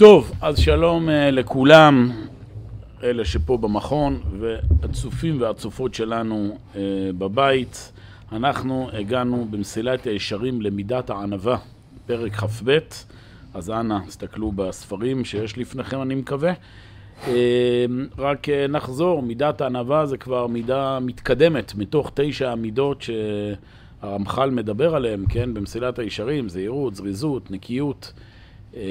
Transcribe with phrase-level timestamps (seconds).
[0.00, 2.10] טוב, אז שלום uh, לכולם,
[3.02, 6.76] אלה שפה במכון, והצופים והצופות שלנו uh,
[7.18, 7.92] בבית.
[8.32, 11.58] אנחנו הגענו במסילת הישרים למידת הענווה,
[12.06, 12.78] פרק כ"ב,
[13.54, 16.52] אז אנא, תסתכלו בספרים שיש לפניכם, אני מקווה.
[17.24, 17.28] Uh,
[18.18, 23.04] רק נחזור, מידת הענווה זה כבר מידה מתקדמת מתוך תשע המידות
[24.02, 28.12] שהרמח"ל מדבר עליהן, כן, במסילת הישרים, זהירות, זריזות, נקיות.
[28.76, 28.82] אה,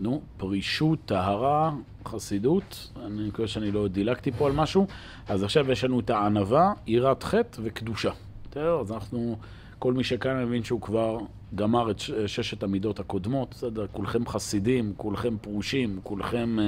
[0.00, 1.72] נו, פרישות, טהרה,
[2.04, 4.86] חסידות, אני מקווה שאני לא דילגתי פה על משהו.
[5.28, 8.10] אז עכשיו יש לנו את הענווה, יראת חטא וקדושה.
[8.50, 8.80] בסדר?
[8.80, 9.36] אז אנחנו,
[9.78, 11.18] כל מי שכאן מבין שהוא כבר
[11.54, 13.86] גמר את ששת המידות הקודמות, בסדר?
[13.92, 16.64] כולכם חסידים, כולכם פרושים, כולכם אה,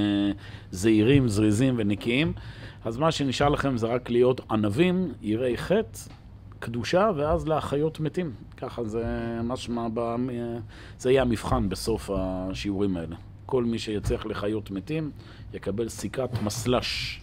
[0.71, 2.33] זהירים, זריזים ונקיים.
[2.85, 5.99] אז מה שנשאר לכם זה רק להיות ענבים, יראי חטא,
[6.61, 8.33] קדושה, ואז להחיות מתים.
[8.57, 9.05] ככה זה
[9.45, 9.87] משמע,
[10.99, 13.17] זה יהיה המבחן בסוף השיעורים האלה.
[13.47, 15.11] כל מי שיצליח לחיות מתים
[15.55, 17.21] יקבל סיכת מסלש,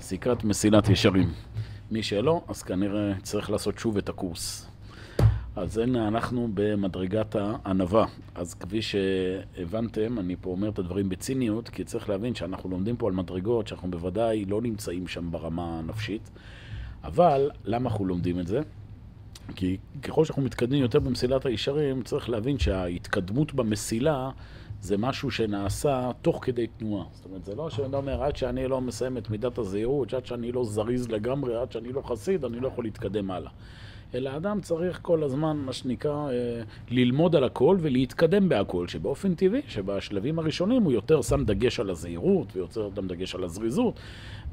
[0.00, 1.32] סיכת מסילת ישרים.
[1.90, 4.66] מי שלא, אז כנראה צריך לעשות שוב את הקורס.
[5.56, 8.06] אז הנה אנחנו במדרגת הענווה.
[8.34, 13.06] אז כפי שהבנתם, אני פה אומר את הדברים בציניות, כי צריך להבין שאנחנו לומדים פה
[13.06, 16.30] על מדרגות שאנחנו בוודאי לא נמצאים שם ברמה הנפשית.
[17.04, 18.60] אבל למה אנחנו לומדים את זה?
[19.56, 24.30] כי ככל שאנחנו מתקדמים יותר במסילת הישרים, צריך להבין שההתקדמות במסילה
[24.80, 27.06] זה משהו שנעשה תוך כדי תנועה.
[27.12, 30.52] זאת אומרת, זה לא שאתה אומר, עד שאני לא מסיים את מידת הזהירות, עד שאני
[30.52, 33.50] לא זריז לגמרי, עד שאני לא חסיד, אני לא יכול להתקדם הלאה.
[34.14, 39.60] אלא אדם צריך כל הזמן, מה שנקרא, אה, ללמוד על הכל ולהתקדם בהכל, שבאופן טבעי,
[39.68, 44.00] שבשלבים הראשונים הוא יותר שם דגש על הזהירות ויוצר גם דגש על הזריזות,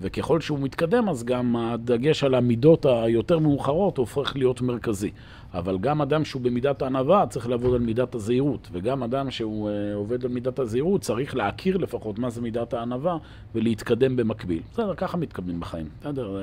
[0.01, 5.11] וככל שהוא מתקדם אז גם הדגש על המידות היותר מאוחרות הופך להיות מרכזי.
[5.53, 9.93] אבל גם אדם שהוא במידת הענווה צריך לעבוד על מידת הזהירות, וגם אדם שהוא אה,
[9.93, 13.17] עובד על מידת הזהירות צריך להכיר לפחות מה זה מידת הענווה
[13.55, 14.61] ולהתקדם במקביל.
[14.73, 15.89] בסדר, ככה מתקדמים בחיים.
[16.01, 16.37] בסדר?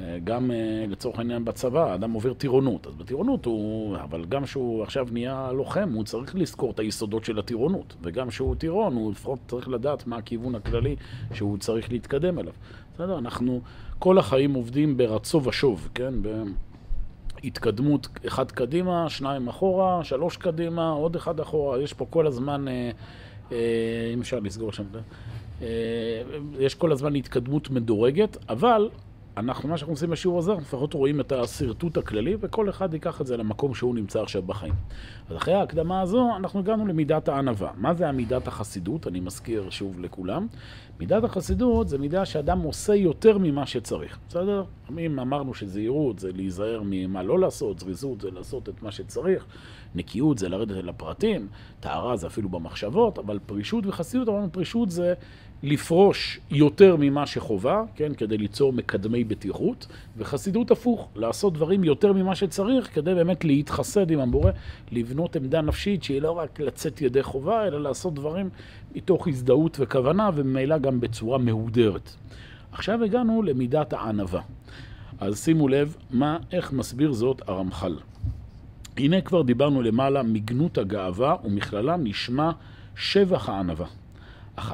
[0.00, 2.86] אה, גם אה, לצורך העניין בצבא, אדם עובר טירונות.
[2.86, 7.38] אז בטירונות הוא, אבל גם כשהוא עכשיו נהיה לוחם, הוא צריך לזכור את היסודות של
[7.38, 7.96] הטירונות.
[8.02, 10.96] וגם כשהוא טירון, הוא לפחות צריך לדעת מה הכיוון הכללי
[11.34, 12.52] שהוא צריך להתקדם אליו.
[12.94, 13.18] בסדר?
[13.18, 13.60] אנחנו
[13.98, 16.14] כל החיים עובדים ברצו ושוב, כן?
[17.42, 21.80] בהתקדמות אחד קדימה, שניים אחורה, שלוש קדימה, עוד אחד אחורה.
[21.80, 22.90] יש פה כל הזמן, אה,
[24.14, 24.84] אם אפשר לסגור שם,
[26.58, 28.88] יש כל הזמן התקדמות מדורגת, אבל
[29.38, 33.26] אנחנו, מה שאנחנו עושים בשיעור הזה, לפחות רואים את השרטוט הכללי, וכל אחד ייקח את
[33.26, 34.74] זה למקום שהוא נמצא עכשיו בחיים.
[35.30, 37.70] אז אחרי ההקדמה הזו, אנחנו הגענו למידת הענווה.
[37.76, 39.06] מה זה המידת החסידות?
[39.06, 40.46] אני מזכיר שוב לכולם.
[41.00, 44.64] מידת החסידות זה מידה שאדם עושה יותר ממה שצריך, בסדר?
[44.98, 49.46] אם אמרנו שזהירות זה להיזהר ממה לא לעשות, זריזות זה לעשות את מה שצריך,
[49.94, 51.48] נקיות זה לרדת אל הפרטים,
[51.80, 55.14] טהרה זה אפילו במחשבות, אבל פרישות וחסידות, אמרנו פרישות זה
[55.62, 59.86] לפרוש יותר ממה שחובה, כן, כדי ליצור מקדמי בטיחות,
[60.16, 64.52] וחסידות הפוך, לעשות דברים יותר ממה שצריך, כדי באמת להתחסד עם המורה,
[64.92, 68.50] לבנות עמדה נפשית שהיא לא רק לצאת ידי חובה, אלא לעשות דברים
[68.94, 72.10] מתוך הזדהות וכוונה, וממילא גם בצורה מהודרת.
[72.72, 74.40] עכשיו הגענו למידת הענווה.
[75.20, 77.96] אז שימו לב, מה, איך מסביר זאת הרמח"ל.
[78.96, 82.50] הנה כבר דיברנו למעלה מגנות הגאווה, ומכללם נשמע
[82.96, 83.86] שבח הענווה.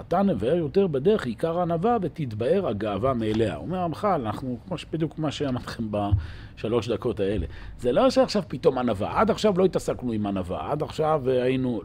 [0.00, 3.56] אתה נבהר יותר בדרך עיקר הענווה ותתבהר הגאווה מאליה.
[3.56, 7.46] אומר המח"ל, אנחנו, כמו בדיוק מה שאמרתי לכם בשלוש דקות האלה.
[7.78, 11.80] זה לא שעכשיו פתאום ענווה, עד עכשיו לא התעסקנו עם ענווה, עד עכשיו היינו...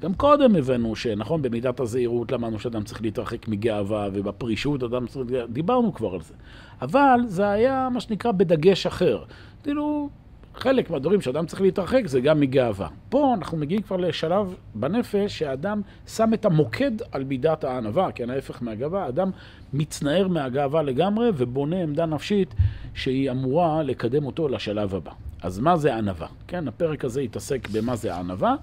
[0.00, 5.26] גם קודם הבאנו שנכון, במידת הזהירות למדנו שאדם צריך להתרחק מגאווה, ובפרישות אדם צריך...
[5.48, 6.34] דיברנו כבר על זה.
[6.82, 9.24] אבל זה היה מה שנקרא בדגש אחר.
[9.62, 10.10] כאילו,
[10.54, 12.88] חלק מהדברים שאדם צריך להתרחק זה גם מגאווה.
[13.08, 18.62] פה אנחנו מגיעים כבר לשלב בנפש שהאדם שם את המוקד על מידת הענווה, כן, ההפך
[18.62, 19.30] מהגאווה, האדם
[19.72, 22.54] מצנער מהגאווה לגמרי ובונה עמדה נפשית
[22.94, 25.12] שהיא אמורה לקדם אותו לשלב הבא.
[25.42, 26.28] אז מה זה ענווה?
[26.46, 28.54] כן, הפרק הזה יתעסק במה זה ענווה,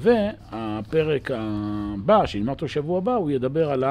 [0.00, 3.84] והפרק הבא, שנלמד אותו שבוע הבא, הוא ידבר על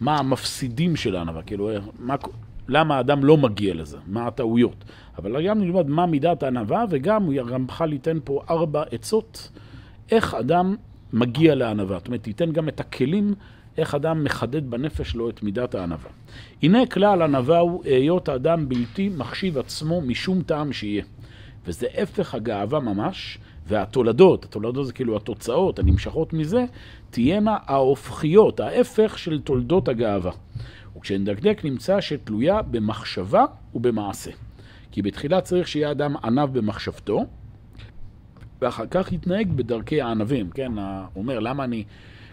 [0.00, 2.16] מה המפסידים של הענווה, כאילו, מה,
[2.68, 4.84] למה האדם לא מגיע לזה, מה הטעויות.
[5.18, 9.50] אבל גם נלמד מה מידת הענווה, וגם הרמח"ל ייתן פה ארבע עצות
[10.10, 10.76] איך אדם
[11.12, 11.98] מגיע לענווה.
[11.98, 13.34] זאת אומרת, ייתן גם את הכלים
[13.78, 16.10] איך אדם מחדד בנפש לו את מידת הענווה.
[16.62, 21.04] הנה כלל ענווה הוא היות האדם בלתי מחשיב עצמו משום טעם שיהיה.
[21.66, 26.64] וזה הפך הגאווה ממש, והתולדות, התולדות זה כאילו התוצאות הנמשכות מזה,
[27.10, 30.32] תהיינה ההופכיות, ההפך של תולדות הגאווה.
[30.96, 33.44] וכשנדקדק נמצא שתלויה במחשבה
[33.74, 34.30] ובמעשה.
[34.90, 37.24] כי בתחילה צריך שיהיה אדם ענב במחשבתו,
[38.62, 40.72] ואחר כך יתנהג בדרכי הענבים, כן?
[40.78, 40.84] הוא
[41.16, 41.84] אומר, למה אני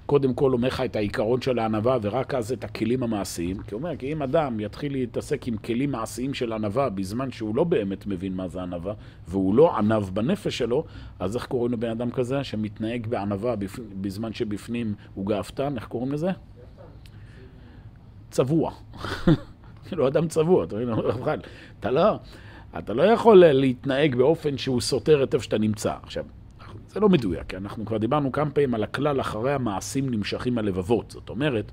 [0.05, 3.57] קודם כל אומר לך את העיקרון של הענווה, ורק אז את הכלים המעשיים.
[3.57, 7.55] כי הוא אומר, כי אם אדם יתחיל להתעסק עם כלים מעשיים של ענווה, בזמן שהוא
[7.55, 8.93] לא באמת מבין מה זה ענווה,
[9.27, 10.85] והוא לא ענב בנפש שלו,
[11.19, 13.55] אז איך קוראים לבן אדם כזה שמתנהג בענווה
[14.01, 15.75] בזמן שבפנים הוא גאוותן?
[15.75, 16.31] איך קוראים לזה?
[18.29, 18.71] צבוע.
[19.87, 20.89] כאילו, אדם צבוע, אתה מבין?
[21.79, 22.15] אתה לא,
[22.77, 25.93] אתה לא יכול להתנהג באופן שהוא סותר את איפה שאתה נמצא.
[26.03, 26.23] עכשיו,
[26.87, 31.11] זה לא מדויק, כי אנחנו כבר דיברנו כמה פעמים על הכלל אחרי המעשים נמשכים הלבבות.
[31.11, 31.71] זאת אומרת,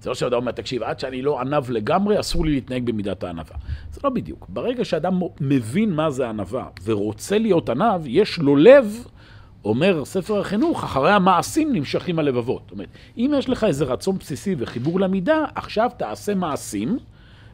[0.00, 3.56] זה לא שאדם אומר, תקשיב, עד שאני לא ענב לגמרי, אסור לי להתנהג במידת הענווה.
[3.92, 4.46] זה לא בדיוק.
[4.48, 9.06] ברגע שאדם מבין מה זה ענווה ורוצה להיות ענב, יש לו לב,
[9.64, 12.62] אומר ספר החינוך, אחרי המעשים נמשכים הלבבות.
[12.64, 16.98] זאת אומרת, אם יש לך איזה רצון בסיסי וחיבור למידה, עכשיו תעשה מעשים.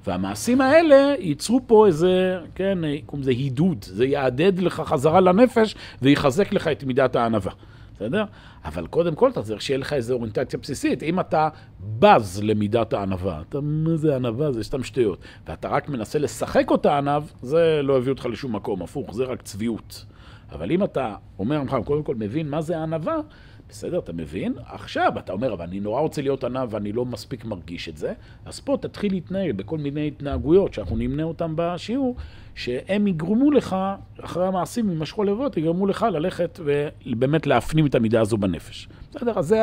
[0.06, 6.52] והמעשים האלה ייצרו פה איזה, כן, קוראים לזה הידוד, זה יעדד לך חזרה לנפש ויחזק
[6.52, 7.52] לך את מידת הענווה,
[7.96, 8.24] בסדר?
[8.64, 11.02] אבל קודם כל אתה צריך שיהיה לך איזו אוריינטציה בסיסית.
[11.02, 11.48] אם אתה
[11.98, 14.52] בז למידת הענווה, אתה, מה זה ענווה?
[14.52, 15.18] זה סתם שטויות.
[15.46, 19.42] ואתה רק מנסה לשחק אותה ענב, זה לא יביא אותך לשום מקום, הפוך, זה רק
[19.42, 20.04] צביעות.
[20.54, 23.16] אבל אם אתה אומר, קודם כל מבין מה זה הענווה,
[23.68, 24.54] בסדר, אתה מבין?
[24.66, 28.12] עכשיו אתה אומר, אבל אני נורא רוצה להיות ענב ואני לא מספיק מרגיש את זה,
[28.44, 32.16] אז פה תתחיל להתנהג בכל מיני התנהגויות שאנחנו נמנה אותן בשיעור,
[32.54, 33.76] שהם יגרמו לך,
[34.20, 38.88] אחרי המעשים, יימשכו לבבות, יגרמו לך ללכת ובאמת להפנים את המידה הזו בנפש.
[39.10, 39.62] בסדר, אז זה.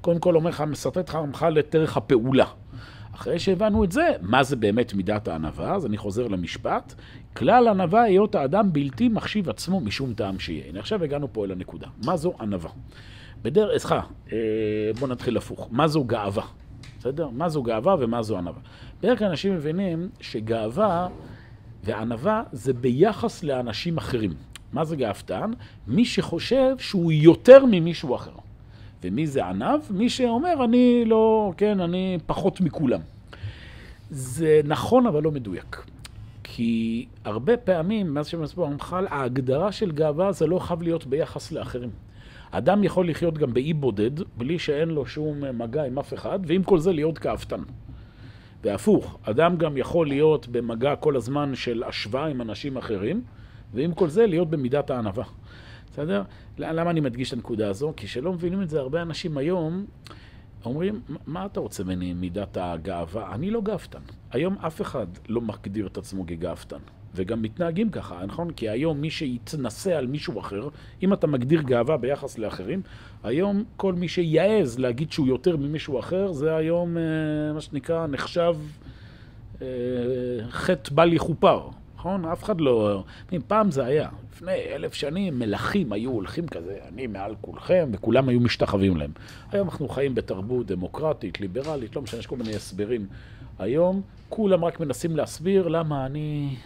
[0.00, 2.46] קודם כל אומר לך, מסרטט לך ממך לדרך הפעולה.
[3.20, 6.94] אחרי שהבנו את זה, מה זה באמת מידת הענווה, אז אני חוזר למשפט.
[7.36, 10.64] כלל ענווה היות האדם בלתי מחשיב עצמו משום טעם שיהיה.
[10.68, 11.86] הנה עכשיו הגענו פה אל הנקודה.
[12.04, 12.70] מה זו ענווה?
[13.42, 14.00] בדרך, סליחה,
[14.32, 14.38] אה,
[14.98, 15.68] בואו נתחיל הפוך.
[15.70, 16.42] מה זו גאווה?
[16.98, 17.28] בסדר?
[17.28, 18.60] מה זו גאווה ומה זו ענווה.
[19.00, 21.08] בדרך כלל אנשים מבינים שגאווה
[21.84, 24.34] וענווה זה ביחס לאנשים אחרים.
[24.72, 25.50] מה זה גאוותן?
[25.86, 28.49] מי שחושב שהוא יותר ממישהו אחר.
[29.02, 29.80] ומי זה ענב?
[29.90, 33.00] מי שאומר, אני לא, כן, אני פחות מכולם.
[34.10, 35.84] זה נכון, אבל לא מדויק.
[36.42, 41.90] כי הרבה פעמים, מאז שמסביר המח"ל, ההגדרה של גאווה זה לא חייב להיות ביחס לאחרים.
[42.50, 46.62] אדם יכול לחיות גם באי בודד, בלי שאין לו שום מגע עם אף אחד, ועם
[46.62, 47.60] כל זה להיות כאפתן.
[48.64, 53.22] והפוך, אדם גם יכול להיות במגע כל הזמן של השוואה עם אנשים אחרים,
[53.74, 55.24] ועם כל זה להיות במידת הענווה.
[55.92, 56.22] בסדר?
[56.58, 57.92] למה אני מדגיש את הנקודה הזו?
[57.96, 59.86] כי כשלא מבינים את זה, הרבה אנשים היום
[60.64, 63.34] אומרים, מה אתה רוצה ממני מידת הגאווה?
[63.34, 64.00] אני לא גאוותן.
[64.30, 66.78] היום אף אחד לא מגדיר את עצמו כגאוותן.
[67.14, 68.50] וגם מתנהגים ככה, נכון?
[68.50, 70.68] כי היום מי שיתנשא על מישהו אחר,
[71.02, 72.82] אם אתה מגדיר גאווה ביחס לאחרים,
[73.22, 77.02] היום כל מי שיעז להגיד שהוא יותר ממישהו אחר, זה היום אה,
[77.54, 78.56] מה שנקרא נחשב
[79.62, 79.66] אה,
[80.50, 81.68] חטא בל יכופר,
[82.00, 82.24] נכון?
[82.24, 83.02] אף אחד לא...
[83.46, 88.40] פעם זה היה, לפני אלף שנים מלכים היו הולכים כזה, אני מעל כולכם, וכולם היו
[88.40, 89.10] משתחווים להם.
[89.52, 93.06] היום אנחנו חיים בתרבות דמוקרטית, ליברלית, לא משנה, יש כל מיני הסברים.
[93.58, 96.56] היום כולם רק מנסים להסביר למה אני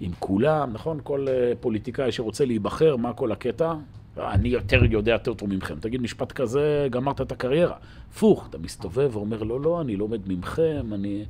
[0.00, 1.00] עם כולם, נכון?
[1.02, 3.74] כל אה, פוליטיקאי שרוצה להיבחר, מה כל הקטע?
[4.18, 5.74] אני יותר יודע יותר טוב ממכם.
[5.80, 7.76] תגיד משפט כזה, גמרת את הקריירה.
[8.10, 11.24] הפוך, אתה מסתובב ואומר, לא, לא, אני לומד ממכם, אני...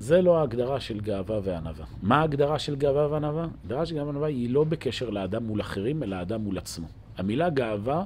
[0.00, 1.86] זה לא ההגדרה של גאווה וענווה.
[2.02, 3.42] מה ההגדרה של גאווה וענווה?
[3.42, 6.86] ההגדרה של גאווה וענווה היא לא בקשר לאדם מול אחרים, אלא האדם מול עצמו.
[7.16, 8.04] המילה גאווה,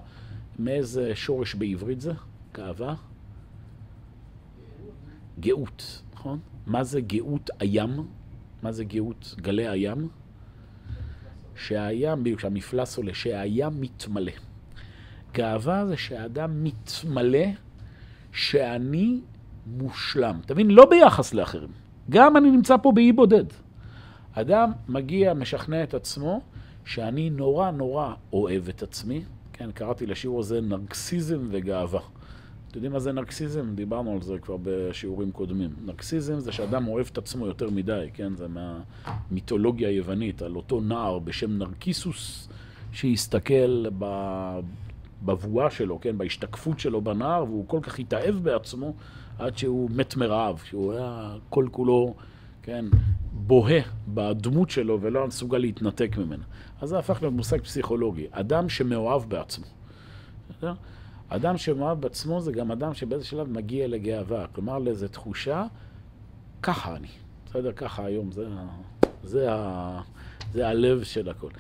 [0.59, 2.13] מאיזה שורש בעברית זה?
[2.55, 2.95] גאווה?
[5.41, 6.39] גאות, נכון?
[6.67, 8.07] מה זה גאות הים?
[8.63, 10.09] מה זה גאות גלי הים?
[11.57, 14.33] שהים, בדיוק, שהמפלס עולה, שהים מתמלא.
[15.33, 17.47] גאווה זה שהאדם מתמלא
[18.33, 19.21] שאני
[19.67, 20.41] מושלם.
[20.47, 21.84] תבין, לא ביחס לאחרים.
[22.11, 23.45] גם אני נמצא פה באי בודד.
[24.33, 26.41] אדם מגיע, משכנע את עצמו,
[26.85, 29.25] שאני נורא נורא אוהב את עצמי.
[29.53, 32.01] כן, קראתי לשיעור הזה נרקסיזם וגאווה.
[32.69, 33.75] אתם יודעים מה זה נרקסיזם?
[33.75, 35.71] דיברנו על זה כבר בשיעורים קודמים.
[35.85, 38.33] נרקסיזם זה שאדם אוהב את עצמו יותר מדי, כן?
[38.37, 42.49] זה מהמיתולוגיה היוונית, על אותו נער בשם נרקיסוס,
[42.93, 43.85] שהסתכל
[45.25, 46.19] בבואה שלו, כן?
[46.19, 48.95] בהשתקפות שלו בנער, והוא כל כך התאהב בעצמו,
[49.39, 52.15] עד שהוא מת מרעב, שהוא היה כל כולו,
[52.63, 52.85] כן,
[53.33, 56.45] בוהה בדמות שלו ולא היה מסוגל להתנתק ממנה.
[56.81, 58.27] אז זה הפך להיות מושג פסיכולוגי.
[58.31, 59.67] אדם שמאוהב בעצמו.
[61.29, 64.47] אדם שמאוהב בעצמו זה גם אדם שבאיזה שלב מגיע לגאווה.
[64.53, 65.67] כלומר, לאיזו תחושה,
[66.63, 67.09] ככה אני.
[67.47, 67.73] בסדר?
[67.73, 68.47] ככה היום, זה,
[69.23, 70.01] זה, ה,
[70.53, 71.51] זה הלב של הכל.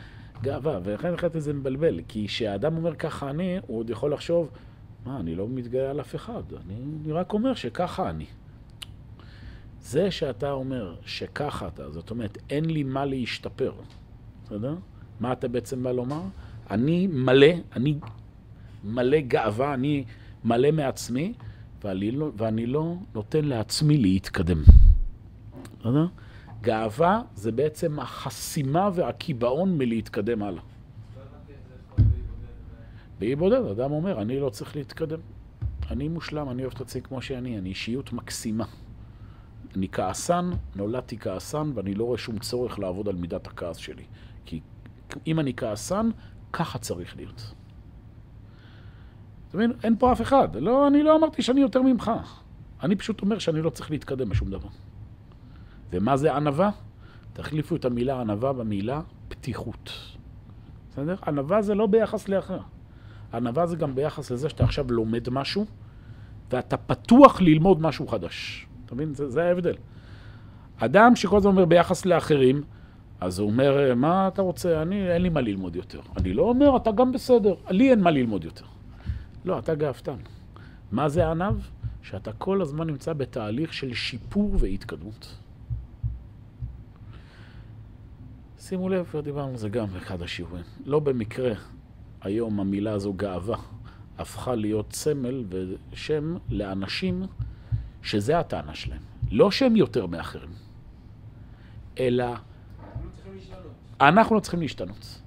[0.42, 4.50] גאווה, ולכן החלטתי זה מבלבל, כי כשאדם אומר ככה אני, הוא עוד יכול לחשוב,
[5.06, 8.26] מה, אני לא מתגאה על אף אחד, אני, אני רק אומר שככה אני.
[9.80, 13.72] זה שאתה אומר שככה אתה, זאת אומרת, אין לי מה להשתפר,
[14.44, 14.76] בסדר?
[15.20, 16.22] מה אתה בעצם בא לומר?
[16.70, 17.46] אני מלא,
[17.76, 17.98] אני
[18.84, 20.04] מלא גאווה, אני
[20.44, 21.32] מלא מעצמי,
[21.84, 24.62] ואני לא, ואני לא נותן לעצמי להתקדם.
[25.80, 26.06] בסדר?
[26.60, 30.62] גאווה זה בעצם החסימה והקיבעון מלהתקדם הלאה.
[33.18, 35.20] באי בודד, אדם אומר, אני לא צריך להתקדם.
[35.90, 38.64] אני מושלם, אני אוהב את עצמי כמו שאני, אני אישיות מקסימה.
[39.76, 44.04] אני כעסן, נולדתי כעסן, ואני לא רואה שום צורך לעבוד על מידת הכעס שלי.
[44.44, 44.60] כי
[45.26, 46.10] אם אני כעסן,
[46.52, 47.54] ככה צריך להיות.
[49.48, 49.72] אתה מבין?
[49.84, 50.56] אין פה אף אחד.
[50.56, 52.10] לא, אני לא אמרתי שאני יותר ממך.
[52.82, 54.68] אני פשוט אומר שאני לא צריך להתקדם בשום דבר.
[55.90, 56.70] ומה זה ענווה?
[57.32, 59.90] תחליפו את המילה ענווה במילה פתיחות.
[60.90, 61.16] בסדר?
[61.26, 62.60] ענווה זה לא ביחס לאחר.
[63.36, 65.66] ענווה זה גם ביחס לזה שאתה עכשיו לומד משהו,
[66.52, 68.66] ואתה פתוח ללמוד משהו חדש.
[68.86, 69.14] אתה מבין?
[69.14, 69.74] זה, זה ההבדל.
[70.76, 72.62] אדם שכל הזמן אומר ביחס לאחרים,
[73.20, 74.82] אז הוא אומר, מה אתה רוצה?
[74.82, 76.00] אני, אין לי מה ללמוד יותר.
[76.16, 78.64] אני לא אומר, אתה גם בסדר, לי אין מה ללמוד יותר.
[79.44, 80.16] לא, אתה גאוותן.
[80.92, 81.54] מה זה ענב?
[82.02, 85.36] שאתה כל הזמן נמצא בתהליך של שיפור והתקדמות.
[88.58, 90.64] שימו לב, כבר דיברנו על זה גם באחד השיעורים.
[90.84, 91.52] לא במקרה
[92.24, 93.56] היום המילה הזו גאווה
[94.18, 97.22] הפכה להיות סמל ושם לאנשים
[98.02, 99.00] שזה הטענה שלהם.
[99.30, 100.50] לא שהם יותר מאחרים,
[101.98, 102.24] אלא
[104.00, 105.20] אנחנו לא צריכים להשתנות.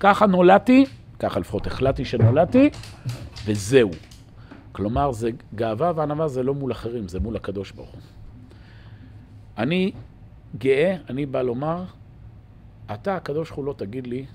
[0.00, 0.84] ככה נולדתי,
[1.18, 2.70] ככה לפחות החלטתי שנולדתי,
[3.44, 3.90] וזהו.
[4.72, 8.00] כלומר, זה גאווה וענווה זה לא מול אחרים, זה מול הקדוש ברוך הוא.
[9.58, 9.92] אני
[10.58, 11.84] גאה, אני בא לומר,
[12.94, 14.26] אתה, הקדוש ברוך הוא, לא תגיד לי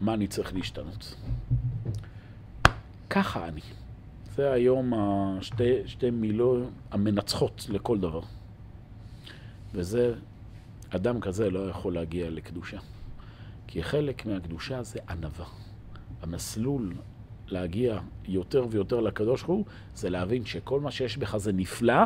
[0.00, 1.14] מה אני צריך להשתנות.
[3.10, 3.60] ככה אני.
[4.34, 8.20] זה היום השתי, שתי מילות המנצחות לכל דבר.
[9.74, 10.14] וזה,
[10.90, 12.78] אדם כזה לא יכול להגיע לקדושה.
[13.66, 15.46] כי חלק מהקדושה זה ענווה.
[16.22, 16.94] המסלול
[17.48, 22.02] להגיע יותר ויותר לקדוש ברוך הוא, זה להבין שכל מה שיש בך זה נפלא,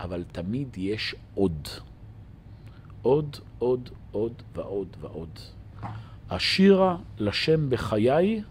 [0.00, 1.68] אבל תמיד יש עוד.
[3.02, 5.38] עוד, עוד, עוד ועוד ועוד.
[6.34, 8.42] השירה לשם בחיי,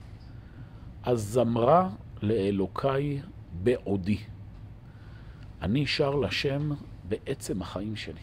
[1.05, 1.89] הזמרה
[2.21, 3.21] לאלוקיי
[3.63, 4.17] בעודי.
[5.61, 6.71] אני שר לשם
[7.07, 8.21] בעצם החיים שלי,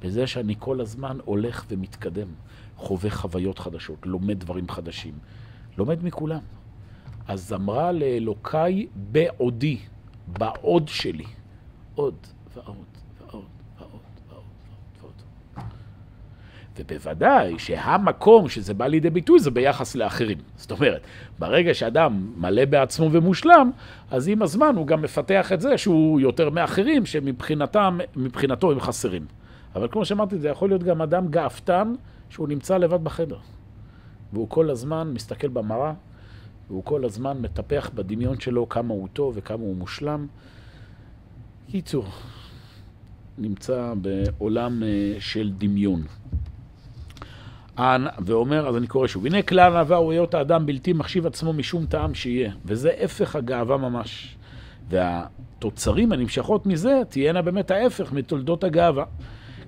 [0.00, 2.28] בזה שאני כל הזמן הולך ומתקדם,
[2.76, 5.14] חווה חוויות חדשות, לומד דברים חדשים,
[5.78, 6.40] לומד מכולם.
[7.28, 9.78] הזמרה לאלוקיי בעודי,
[10.26, 11.26] בעוד שלי,
[11.94, 12.16] עוד
[12.54, 12.84] ועוד.
[16.78, 20.38] ובוודאי שהמקום שזה בא לידי ביטוי זה ביחס לאחרים.
[20.56, 21.00] זאת אומרת,
[21.38, 23.70] ברגע שאדם מלא בעצמו ומושלם,
[24.10, 29.26] אז עם הזמן הוא גם מפתח את זה שהוא יותר מאחרים שמבחינתו הם חסרים.
[29.74, 31.92] אבל כמו שאמרתי, זה יכול להיות גם אדם גאוותן
[32.30, 33.38] שהוא נמצא לבד בחדר.
[34.32, 35.92] והוא כל הזמן מסתכל במראה,
[36.68, 40.26] והוא כל הזמן מטפח בדמיון שלו כמה הוא טוב וכמה הוא מושלם.
[41.70, 42.04] קיצור,
[43.38, 46.02] נמצא בעולם אה, של דמיון.
[48.26, 51.86] ואומר, אז אני קורא שוב, הנה כלל ענווה הוא היות האדם בלתי מחשיב עצמו משום
[51.86, 54.36] טעם שיהיה, וזה הפך הגאווה ממש.
[54.88, 59.04] והתוצרים הנמשכות מזה תהיינה באמת ההפך מתולדות הגאווה.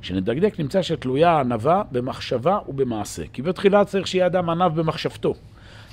[0.03, 3.23] כשנדקדק נמצא שתלויה הענווה במחשבה ובמעשה.
[3.33, 5.35] כי בתחילה צריך שיהיה אדם ענב במחשבתו.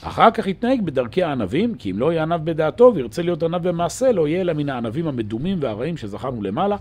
[0.04, 4.12] אחר כך יתנהג בדרכי הענבים, כי אם לא יהיה ענב בדעתו וירצה להיות ענב במעשה,
[4.12, 6.76] לא יהיה אלא מן הענבים המדומים והרעים שזכרנו למעלה,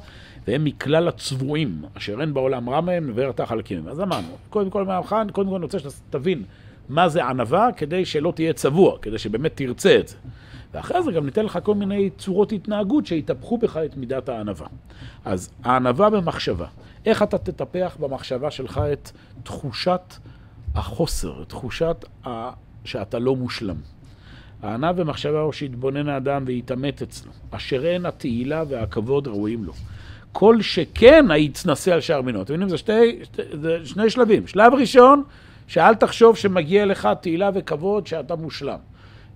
[0.46, 3.88] והם מכלל הצבועים, אשר אין בעולם רע מהם נבער את החלקים.
[3.88, 6.42] אז אמרנו, קודם כל, קודם כל אני רוצה שתבין
[6.88, 10.16] מה זה ענווה, כדי שלא תהיה צבוע, כדי שבאמת תרצה את זה.
[10.75, 14.66] ואחרי זה גם ניתן לך כל מיני צורות התנהגות שיטפחו בך את מידת הענווה.
[15.25, 16.66] אז הענווה במחשבה.
[17.06, 19.10] איך אתה תטפח במחשבה שלך את
[19.42, 20.14] תחושת
[20.75, 22.04] החוסר, תחושת.
[22.88, 23.76] שאתה לא מושלם.
[24.62, 29.73] הענה במחשבה הוא שיתבונן האדם ויתעמת אצלו, אשר אין התהילה והכבוד ראויים לו.
[30.33, 32.42] כל שכן היתנסה על שער מינו.
[32.42, 32.68] אתם מבינים?
[32.68, 33.42] זה, שתי, שתי,
[33.85, 34.47] שני שלבים.
[34.47, 35.23] שלב ראשון,
[35.66, 38.78] שאל תחשוב שמגיע לך תהילה וכבוד שאתה מושלם.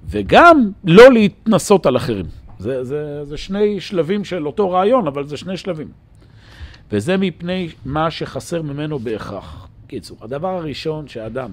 [0.06, 2.26] וגם לא להתנסות על אחרים.
[2.58, 5.88] זה, זה, זה שני שלבים של אותו רעיון, אבל זה שני שלבים.
[6.92, 9.68] וזה מפני מה שחסר ממנו בהכרח.
[9.86, 11.50] קיצור, הדבר הראשון שאדם,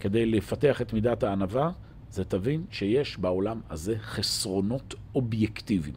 [0.00, 1.70] כדי לפתח את מידת הענווה,
[2.10, 5.94] זה תבין שיש בעולם הזה חסרונות אובייקטיביים.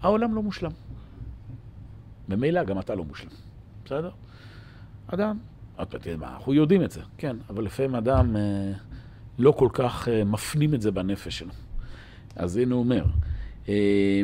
[0.00, 0.70] העולם לא מושלם.
[2.28, 3.30] ממילא גם אתה לא מושלם,
[3.84, 4.10] בסדר?
[5.06, 5.38] אדם,
[6.22, 8.72] אנחנו יודעים את זה, כן, אבל לפעמים אדם אה,
[9.38, 11.52] לא כל כך אה, מפנים את זה בנפש שלו.
[12.36, 13.04] אז הנה הוא אומר,
[13.68, 14.22] אה,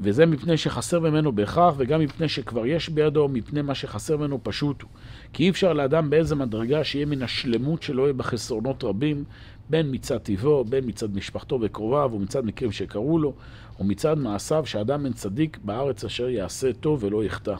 [0.00, 4.82] וזה מפני שחסר ממנו בהכרח, וגם מפני שכבר יש בידו, מפני מה שחסר ממנו פשוט
[4.82, 4.90] הוא.
[5.32, 9.24] כי אי אפשר לאדם באיזה מדרגה שיהיה מן השלמות שלא יהיה בחסרונות רבים,
[9.70, 13.34] בין מצד טיבו, בין מצד משפחתו וקרוביו, ומצד מקרים שקרו לו,
[13.80, 17.54] ומצד מעשיו שאדם אין צדיק בארץ אשר יעשה טוב ולא יחטא.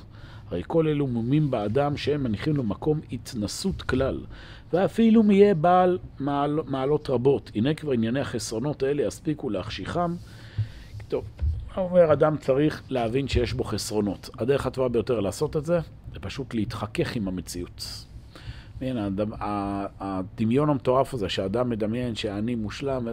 [0.50, 4.21] הרי כל אלו מומים באדם שהם מניחים לו מקום התנסות כלל,
[4.73, 7.50] ואפילו אם יהיה בעל מעל, מעלות רבות.
[7.54, 10.14] הנה כבר ענייני החסרונות האלה יספיקו להחשיכם.
[11.09, 11.25] טוב,
[11.76, 14.30] אומר אדם צריך להבין שיש בו חסרונות.
[14.38, 15.78] הדרך הטובה ביותר לעשות את זה,
[16.12, 18.04] זה פשוט להתחכך עם המציאות.
[18.80, 19.08] הנה,
[20.00, 23.08] הדמיון המטורף הזה, שאדם מדמיין שאני מושלם,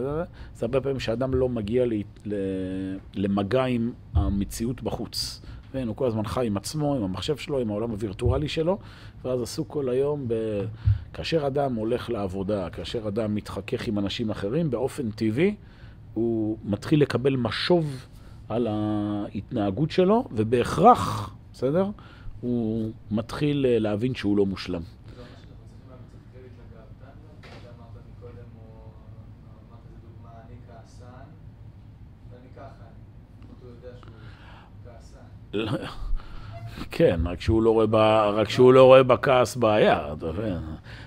[0.54, 1.84] זה הרבה פעמים שאדם לא מגיע
[3.14, 5.42] למגע עם המציאות בחוץ.
[5.86, 8.78] הוא כל הזמן חי עם עצמו, עם המחשב שלו, עם העולם הווירטואלי שלו,
[9.24, 10.34] ואז עסוק כל היום ב...
[11.12, 15.54] כאשר אדם הולך לעבודה, כאשר אדם מתחכך עם אנשים אחרים, באופן טבעי
[16.14, 18.06] הוא מתחיל לקבל משוב
[18.48, 21.86] על ההתנהגות שלו, ובהכרח, בסדר?
[22.40, 24.82] הוא מתחיל להבין שהוא לא מושלם.
[36.90, 37.94] כן, רק שהוא לא רואה, ב...
[38.34, 40.58] רק שהוא לא רואה בכעס בעיה, אתה מבין?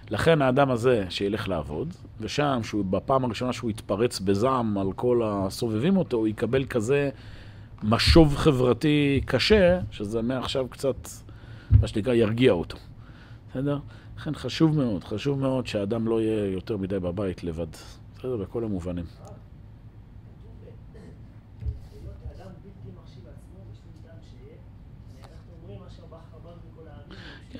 [0.09, 5.97] לכן האדם הזה שילך לעבוד, ושם, שהוא, בפעם הראשונה שהוא יתפרץ בזעם על כל הסובבים
[5.97, 7.09] אותו, הוא יקבל כזה
[7.83, 11.09] משוב חברתי קשה, שזה מעכשיו קצת,
[11.81, 12.77] מה שנקרא, ירגיע אותו.
[13.51, 13.79] בסדר?
[14.17, 17.67] לכן חשוב מאוד, חשוב מאוד שהאדם לא יהיה יותר מדי בבית לבד.
[18.17, 18.37] בסדר?
[18.37, 19.05] בכל המובנים.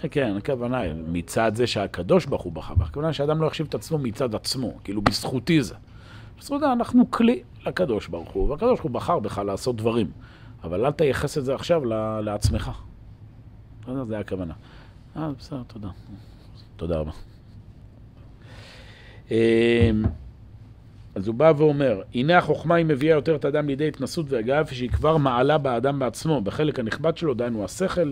[0.02, 2.90] כן, כן, הכוונה היא מצד זה שהקדוש ברוך הוא בחר בך.
[2.90, 5.76] הכוונה שאדם לא יחשיב את עצמו מצד עצמו, כאילו בזכותי זה.
[6.40, 10.12] בזכות אנחנו כלי לקדוש ברוך הוא, והקדוש ברוך הוא בחר בך לעשות דברים.
[10.64, 11.86] אבל אל תייחס את זה עכשיו
[12.22, 12.72] לעצמך.
[13.86, 14.54] זה היה הכוונה.
[15.18, 15.90] אה, בסדר, תודה.
[16.76, 17.12] תודה רבה.
[19.32, 19.36] אמ,
[21.16, 24.90] אז הוא בא ואומר, הנה החוכמה היא מביאה יותר את האדם לידי התנסות והגעה, שהיא
[24.90, 28.12] כבר מעלה באדם בעצמו, בחלק הנכבד שלו, דהיינו השכל,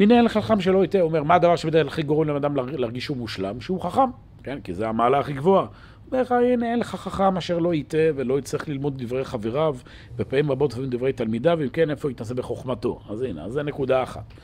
[0.00, 3.60] והנה אין חכם שלא יטעה, אומר, מה הדבר שבדרך הכי גורם לאדם להרגיש שהוא מושלם?
[3.60, 4.10] שהוא חכם,
[4.42, 4.58] כן?
[4.64, 5.66] כי זה המעלה הכי גבוהה.
[6.14, 9.76] לך, הנה, אין לך חכם אשר לא יטעה ולא יצטרך ללמוד דברי חבריו,
[10.16, 13.00] ופעמים רבות לפעמים דברי תלמידיו, אם כן, איפה יתנסה בחוכמתו.
[13.08, 14.34] אז הנה, אז זה נקודה אחת.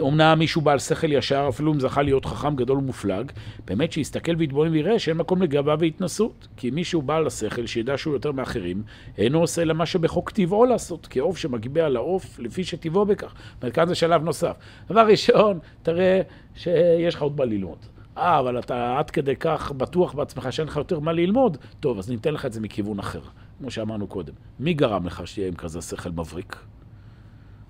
[0.00, 3.32] אמנם מישהו בעל שכל ישר, אפילו אם זכה להיות חכם גדול ומופלג,
[3.64, 6.48] באמת שיסתכל ויתבונן ויראה שאין מקום לגאווה והתנסות.
[6.56, 8.82] כי מישהו בעל השכל, שידע שהוא יותר מאחרים,
[9.18, 13.34] אינו עושה למה שבחוק טבעו לעשות, כעוף שמגביה לעוף, לפי שטבעו בכך.
[13.72, 14.56] כאן זה שלב נוסף.
[14.90, 16.20] דבר ראשון, תראה
[16.54, 17.91] שיש לך עוד מה ללמוד.
[18.18, 22.10] אה, אבל אתה עד כדי כך בטוח בעצמך שאין לך יותר מה ללמוד, טוב, אז
[22.10, 23.20] ניתן לך את זה מכיוון אחר,
[23.58, 24.32] כמו שאמרנו קודם.
[24.60, 26.56] מי גרם לך שיהיה עם כזה שכל מבריק?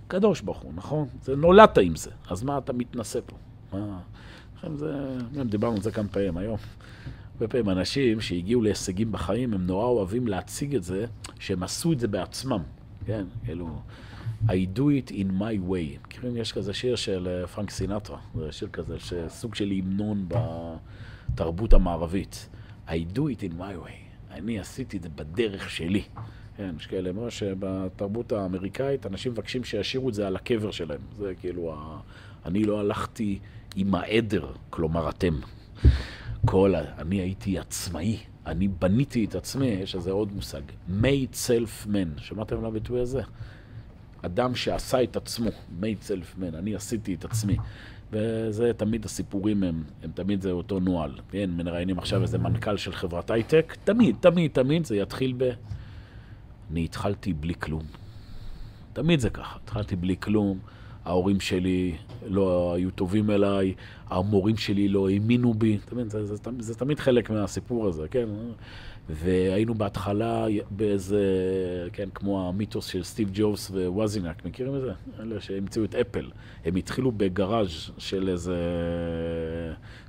[0.08, 1.08] קדוש ברוך הוא, נכון?
[1.22, 3.36] זה נולדת עם זה, אז מה אתה מתנשא פה?
[3.72, 4.00] מה...
[4.74, 5.18] זה...
[5.44, 6.56] דיברנו על זה כמה פעמים היום.
[7.32, 11.06] הרבה פעמים אנשים שהגיעו להישגים בחיים, הם נורא אוהבים להציג את זה,
[11.38, 12.62] שהם עשו את זה בעצמם,
[13.06, 13.24] כן?
[13.44, 13.68] כאילו...
[14.48, 16.06] I do it in my way.
[16.06, 18.96] מכירים, יש כזה שיר של אה, פרנק סינטרה, זה שיר כזה,
[19.28, 22.48] סוג של המנון בתרבות המערבית.
[22.88, 24.12] I do it in my way.
[24.30, 26.02] אני עשיתי את זה בדרך שלי.
[26.56, 31.00] כן, יש כאלה, אמרו שבתרבות האמריקאית אנשים מבקשים שישאירו את זה על הקבר שלהם.
[31.16, 32.00] זה כאילו, ה...
[32.46, 33.38] אני לא הלכתי
[33.76, 35.34] עם העדר, כלומר אתם.
[36.44, 36.80] כל ה...
[36.98, 40.60] אני הייתי עצמאי, אני בניתי את עצמי, יש איזה עוד מושג,
[41.00, 42.20] made self man.
[42.20, 43.22] שמעתם על הביטוי הזה?
[44.22, 47.56] אדם שעשה את עצמו, made self man, אני עשיתי את עצמי.
[48.12, 51.18] וזה תמיד הסיפורים הם, הם תמיד זה אותו נוהל.
[51.30, 55.50] כן, מראיינים עכשיו איזה מנכ"ל של חברת הייטק, תמיד, תמיד, תמיד זה יתחיל ב...
[56.70, 57.82] אני התחלתי בלי כלום.
[58.92, 60.58] תמיד זה ככה, התחלתי בלי כלום,
[61.04, 63.74] ההורים שלי לא היו טובים אליי,
[64.10, 68.28] המורים שלי לא האמינו בי, זה, זה, זה, זה תמיד חלק מהסיפור הזה, כן?
[69.14, 71.24] והיינו בהתחלה באיזה,
[71.92, 74.92] כן, כמו המיתוס של סטיב ג'ובס וווזינק, מכירים את זה?
[75.20, 76.30] אלה שהמציאו את אפל.
[76.64, 78.56] הם התחילו בגראז' של איזה,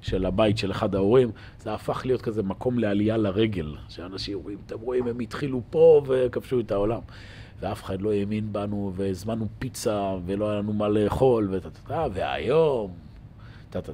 [0.01, 4.79] של הבית של אחד ההורים, זה הפך להיות כזה מקום לעלייה לרגל, שאנשים רואים, אתם
[4.79, 7.01] רואים, הם התחילו פה וכבשו את העולם.
[7.59, 12.91] ואף אחד לא האמין בנו, והזמנו פיצה, ולא היה לנו מה לאכול, וטה והיום,
[13.69, 13.91] טה-טה.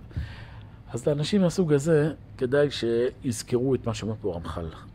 [0.94, 4.89] אז לאנשים מהסוג הזה, כדאי שיזכרו את מה שאומר פה רמח"ל.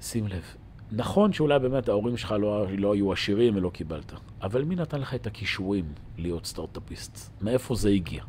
[0.00, 0.54] שים לב,
[0.92, 5.14] נכון שאולי באמת ההורים שלך לא, לא היו עשירים ולא קיבלת, אבל מי נתן לך
[5.14, 5.84] את הכישורים
[6.18, 7.30] להיות סטארט-אפיסט?
[7.42, 8.22] מאיפה זה הגיע?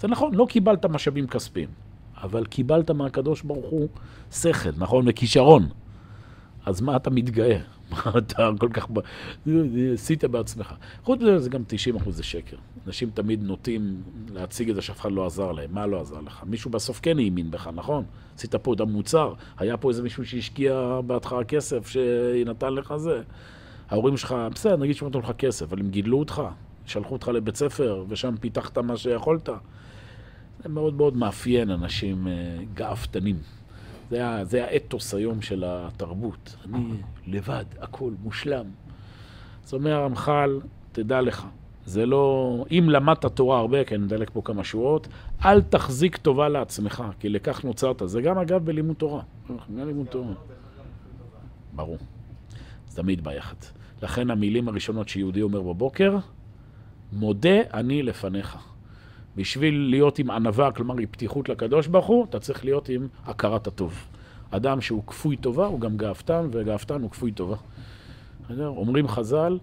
[0.00, 1.68] זה נכון, לא קיבלת משאבים כספיים,
[2.16, 3.88] אבל קיבלת מהקדוש ברוך הוא
[4.32, 5.04] שכל, נכון?
[5.08, 5.68] וכישרון.
[6.66, 7.58] אז מה אתה מתגאה?
[7.92, 8.88] מה אתה כל כך...
[9.94, 10.74] עשית בעצמך.
[11.02, 12.56] חוץ מזה, זה גם 90 אחוז זה שקר.
[12.86, 15.70] אנשים תמיד נוטים להציג את זה שאף אחד לא עזר להם.
[15.72, 16.42] מה לא עזר לך?
[16.46, 18.04] מישהו בסוף כן האמין בך, נכון?
[18.36, 23.22] עשית פה את המוצר, היה פה איזה מישהו שהשקיע בהתחלה כסף, שנתן לך זה.
[23.90, 26.42] ההורים שלך, בסדר, נגיד שהם נתנו לך כסף, אבל הם גידלו אותך,
[26.86, 29.48] שלחו אותך לבית ספר, ושם פיתחת מה שיכולת.
[30.62, 32.32] זה מאוד מאוד מאפיין אנשים אה,
[32.74, 33.36] גאוותנים.
[34.10, 36.56] זה, זה האתוס היום של התרבות.
[36.64, 36.84] אני
[37.26, 38.66] לבד, הכל מושלם.
[39.64, 40.60] אז אומר הרמח"ל,
[40.92, 41.46] תדע לך,
[41.86, 42.64] זה לא...
[42.70, 45.08] אם למדת תורה הרבה, כי אני מדלק פה כמה שורות,
[45.44, 48.02] אל תחזיק טובה לעצמך, כי לכך נוצרת.
[48.04, 49.22] זה גם אגב בלימוד תורה.
[49.48, 50.34] גם לימוד תורה.
[51.72, 51.98] ברור.
[52.88, 53.56] זה תמיד ביחד.
[54.02, 56.16] לכן המילים הראשונות שיהודי אומר בבוקר,
[57.12, 58.73] מודה אני לפניך.
[59.36, 63.66] בשביל להיות עם ענווה, כלומר עם פתיחות לקדוש ברוך הוא, אתה צריך להיות עם הכרת
[63.66, 64.06] הטוב.
[64.50, 67.56] אדם שהוא כפוי טובה הוא גם גאוותן, וגאוותן הוא כפוי טובה.
[68.60, 69.58] אומרים חז"ל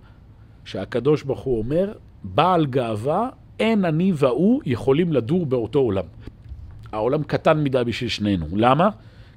[0.66, 3.30] שהקדוש ברוך הוא אומר, בעל גאווה,
[3.60, 6.06] אין אני והוא יכולים לדור באותו עולם.
[6.92, 8.46] העולם קטן מדי בשביל שנינו.
[8.54, 8.90] למה?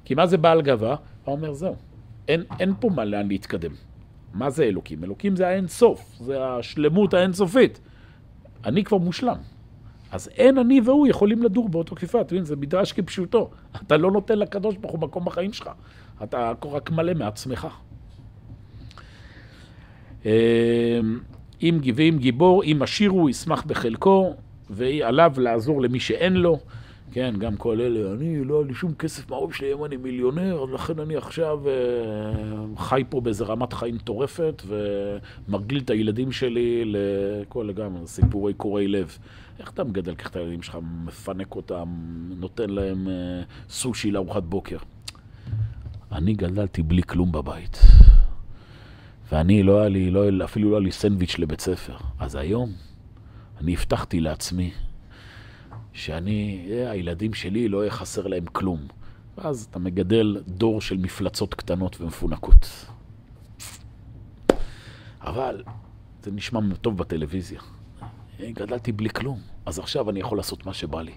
[0.05, 0.95] כי מה זה בעל גאווה?
[1.25, 1.75] הוא אומר, זהו,
[2.27, 3.71] אין, אין פה מה לאן להתקדם.
[4.33, 5.03] מה זה אלוקים?
[5.03, 7.79] אלוקים זה האין סוף, זה השלמות האינסופית.
[8.65, 9.37] אני כבר מושלם.
[10.11, 12.45] אז אין אני והוא יכולים לדור באותו כפיפה, אתה מבין?
[12.45, 13.49] זה מדרש כפשוטו.
[13.75, 15.69] אתה לא נותן לקדוש ברוך הוא מקום בחיים שלך.
[16.23, 17.67] אתה רק מלא מעצמך.
[20.25, 20.29] אמ,
[21.61, 24.35] אם ואם גיבור, אם עשיר הוא, ישמח בחלקו,
[24.69, 26.59] ועליו לעזור למי שאין לו.
[27.11, 30.65] כן, גם כל אלה, אני, לא היה לי שום כסף מההורים שלי, היום אני מיליונר,
[30.65, 31.73] לכן אני עכשיו אה,
[32.77, 39.17] חי פה באיזה רמת חיים מטורפת, ומרגיל את הילדים שלי לכל גם סיפורי קורי לב.
[39.59, 41.87] איך אתה מגדל ככה את הילדים שלך, מפנק אותם,
[42.29, 43.13] נותן להם אה,
[43.69, 44.77] סושי לארוחת בוקר?
[46.11, 47.79] אני גדלתי בלי כלום בבית.
[49.31, 51.97] ואני, לא היה לי, לא, אפילו לא היה לי סנדוויץ' לבית ספר.
[52.19, 52.73] אז היום
[53.61, 54.71] אני הבטחתי לעצמי
[55.93, 58.79] שאני, אה, הילדים שלי, לא יהיה חסר להם כלום.
[59.37, 62.85] ואז אתה מגדל דור של מפלצות קטנות ומפונקות.
[65.21, 65.63] אבל
[66.23, 67.61] זה נשמע טוב בטלוויזיה.
[68.41, 71.11] גדלתי בלי כלום, אז עכשיו אני יכול לעשות מה שבא לי.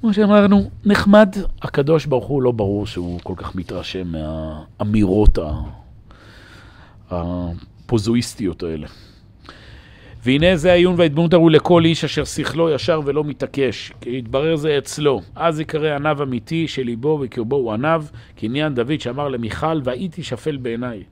[0.00, 5.38] כמו שאמרנו, נחמד, הקדוש ברוך הוא לא ברור שהוא כל כך מתרשם מהאמירות
[7.10, 8.86] הפוזואיסטיות האלה.
[10.24, 14.78] והנה זה העיון וההתבוננות הראו לכל איש אשר שכלו ישר ולא מתעקש, כי יתברר זה
[14.78, 15.20] אצלו.
[15.34, 18.04] אז יקרא עניו אמיתי שליבו וקרבו הוא עניו,
[18.36, 21.02] כעניין דוד שאמר למיכל, והייתי שפל בעיניי.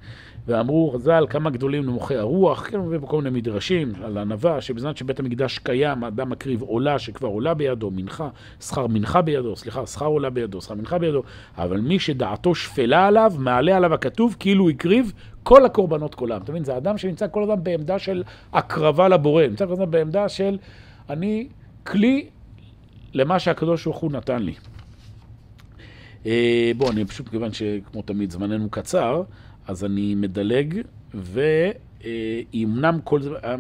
[0.47, 5.59] ואמרו חז"ל כמה גדולים נמוכי הרוח, כן, וכל מיני מדרשים על ענווה, שבזמן שבית המקדש
[5.59, 8.29] קיים, האדם מקריב עולה שכבר עולה בידו, מנחה,
[8.61, 11.23] שכר מנחה בידו, סליחה, שכר עולה בידו, שכר מנחה בידו,
[11.59, 16.43] אבל מי שדעתו שפלה עליו, מעלה עליו הכתוב, כאילו הקריב כל הקורבנות כולם.
[16.43, 18.23] אתה מבין, זה אדם שנמצא כל הזמן בעמדה של
[18.53, 20.59] הקרבה לבורא, נמצא כל הזמן בעמדה של
[21.11, 21.49] אני
[21.87, 22.27] כלי
[23.15, 24.55] למה שהקדוש ברוך הוא נתן לי.
[26.27, 29.23] אה, בואו, אני פשוט, מכיוון שכמו תמיד זמננו קצר,
[29.67, 30.81] אז אני מדלג,
[31.15, 33.55] ואומנם כל זה, אה,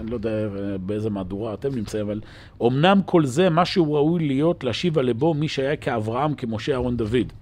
[0.00, 0.48] אני לא יודע
[0.80, 2.20] באיזה מהדורה אתם נמצאים, אבל
[2.60, 6.96] אומנם כל זה, מה שהוא ראוי להיות, להשיב על לבו מי שהיה כאברהם, כמשה אהרון
[6.96, 7.32] דוד.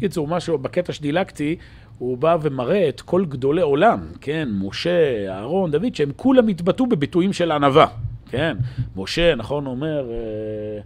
[0.00, 1.56] קיצור, משהו בקטע שדילגתי,
[1.98, 7.32] הוא בא ומראה את כל גדולי עולם, כן, משה, אהרון, דוד, שהם כולם התבטאו בביטויים
[7.32, 7.86] של ענווה,
[8.30, 8.56] כן.
[8.96, 10.10] משה, נכון, אומר...
[10.10, 10.80] אה, אה,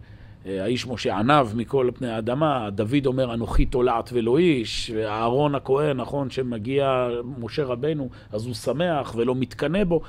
[0.49, 6.31] האיש משה ענב מכל פני האדמה, דוד אומר אנוכי תולעת ולא איש, ואהרון הכהן, נכון,
[6.31, 7.09] שמגיע
[7.39, 10.01] משה רבנו, אז הוא שמח ולא מתקנא בו.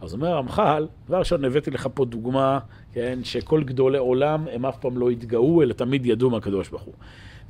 [0.00, 2.58] אז אומר הרמח"ל, דבר ראשון הבאתי לך פה דוגמה,
[2.92, 6.94] כן, שכל גדולי עולם הם אף פעם לא התגאו, אלא תמיד ידעו מהקדוש ברוך הוא.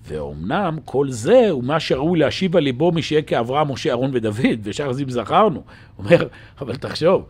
[0.05, 4.61] ואומנם כל זה הוא מה שראוי להשיב על ליבו מי שיהיה כאברהם, משה, אהרון ודוד,
[4.63, 5.63] ושאר זים זכרנו.
[5.99, 6.29] אומר,
[6.61, 7.27] אבל תחשוב,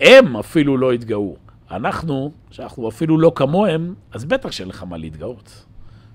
[0.00, 1.36] הם אפילו לא התגאו.
[1.70, 5.64] אנחנו, שאנחנו אפילו לא כמוהם, אז בטח שאין לך מה להתגאות.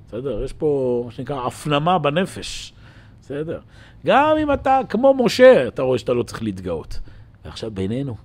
[0.08, 0.44] בסדר?
[0.44, 2.74] יש פה, מה שנקרא, הפנמה בנפש.
[3.22, 3.60] בסדר?
[4.06, 7.00] גם אם אתה כמו משה, אתה רואה שאתה לא צריך להתגאות.
[7.46, 8.16] ועכשיו בינינו,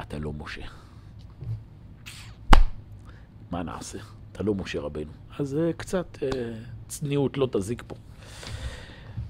[0.00, 0.62] אתה לא משה.
[3.50, 3.98] מה נעשה?
[4.32, 5.10] אתה לא משה רבנו.
[5.38, 6.24] אז uh, קצת uh,
[6.88, 7.94] צניעות לא תזיק פה.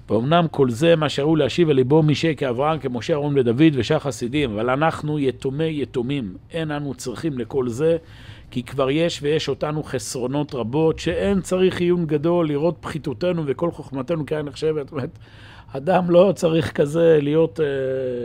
[0.09, 4.51] ואומנם כל זה מה שראו להשיב על ליבו משה כאברהם, כמשה אהרון ודוד ושאר חסידים,
[4.51, 7.97] אבל אנחנו יתומי יתומים, אין אנו צריכים לכל זה,
[8.51, 14.25] כי כבר יש ויש אותנו חסרונות רבות, שאין צריך עיון גדול לראות פחיתותנו וכל חוכמתנו
[14.25, 14.91] כאן נחשבת.
[14.91, 15.19] אומרת,
[15.71, 17.65] אדם לא צריך כזה להיות אה,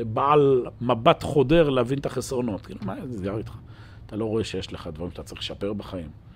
[0.04, 2.66] בעל מבט חודר להבין את החסרונות.
[2.66, 3.52] כאילו, מה נסגר איתך?
[4.06, 6.27] אתה לא רואה שיש לך דברים שאתה צריך לשפר בחיים.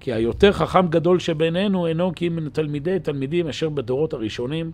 [0.00, 4.72] כי היותר חכם גדול שבינינו אינו כי אם תלמידי תלמידים אשר בדורות הראשונים,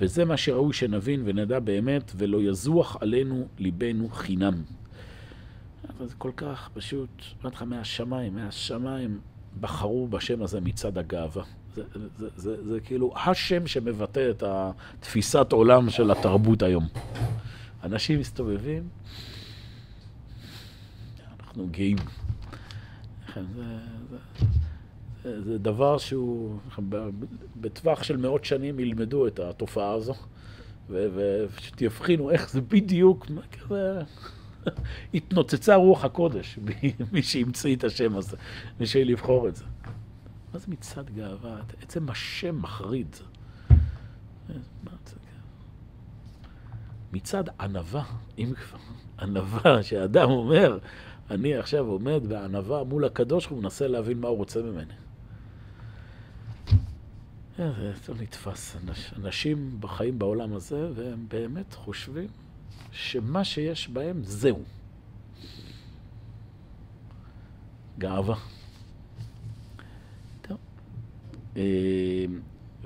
[0.00, 4.62] וזה מה שראוי שנבין ונדע באמת, ולא יזוח עלינו ליבנו חינם.
[5.88, 7.08] אבל זה כל כך פשוט,
[7.42, 9.20] אמרתי לך, מהשמיים, מהשמיים
[9.60, 11.44] בחרו בשם הזה מצד הגאווה.
[11.74, 11.82] זה,
[12.16, 16.86] זה, זה, זה כאילו השם שמבטא את התפיסת עולם של התרבות היום.
[17.82, 18.88] אנשים מסתובבים,
[21.40, 21.96] אנחנו גאים.
[23.34, 23.78] זה, זה,
[24.10, 24.16] זה,
[25.44, 26.58] זה דבר שהוא,
[27.56, 30.14] בטווח של מאות שנים ילמדו את התופעה הזו,
[30.88, 34.02] ושתבחינו איך זה בדיוק, כזה...
[35.14, 36.58] התנוצצה רוח הקודש,
[37.12, 38.36] מי שהמציא את השם הזה,
[38.80, 39.64] מי לבחור את זה.
[40.52, 41.60] מה זה מצעד גאווה?
[41.82, 43.16] עצם השם מחריד.
[47.12, 48.04] מצעד ענווה,
[48.38, 48.78] אם כבר,
[49.20, 50.78] ענווה, שאדם אומר,
[51.30, 54.92] אני עכשיו עומד בענווה מול הקדוש הוא מנסה להבין מה הוא רוצה ממני.
[57.56, 58.76] זה לא נתפס.
[59.16, 62.28] אנשים בחיים בעולם הזה, והם באמת חושבים
[62.92, 64.62] שמה שיש בהם זהו.
[67.98, 68.36] גאווה.
[70.42, 70.58] טוב.
[71.56, 72.24] אה,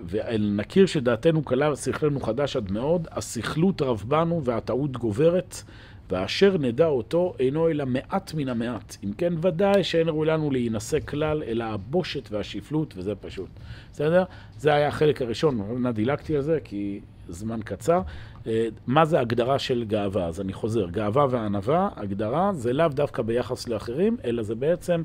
[0.09, 5.62] ונכיר שדעתנו קלה ושכלנו חדש עד מאוד, הסכלות רב בנו והטעות גוברת,
[6.11, 8.96] ואשר נדע אותו אינו אלא מעט מן המעט.
[9.05, 13.49] אם כן, ודאי שאין ראוי לנו להינשא כלל, אלא הבושת והשפלות, וזה פשוט.
[13.92, 14.25] בסדר?
[14.59, 18.01] זה היה החלק הראשון, נא דילגתי על זה, כי זמן קצר.
[18.46, 20.27] אה, מה זה הגדרה של גאווה?
[20.27, 25.03] אז אני חוזר, גאווה וענווה, הגדרה זה לאו דווקא ביחס לאחרים, אלא זה בעצם,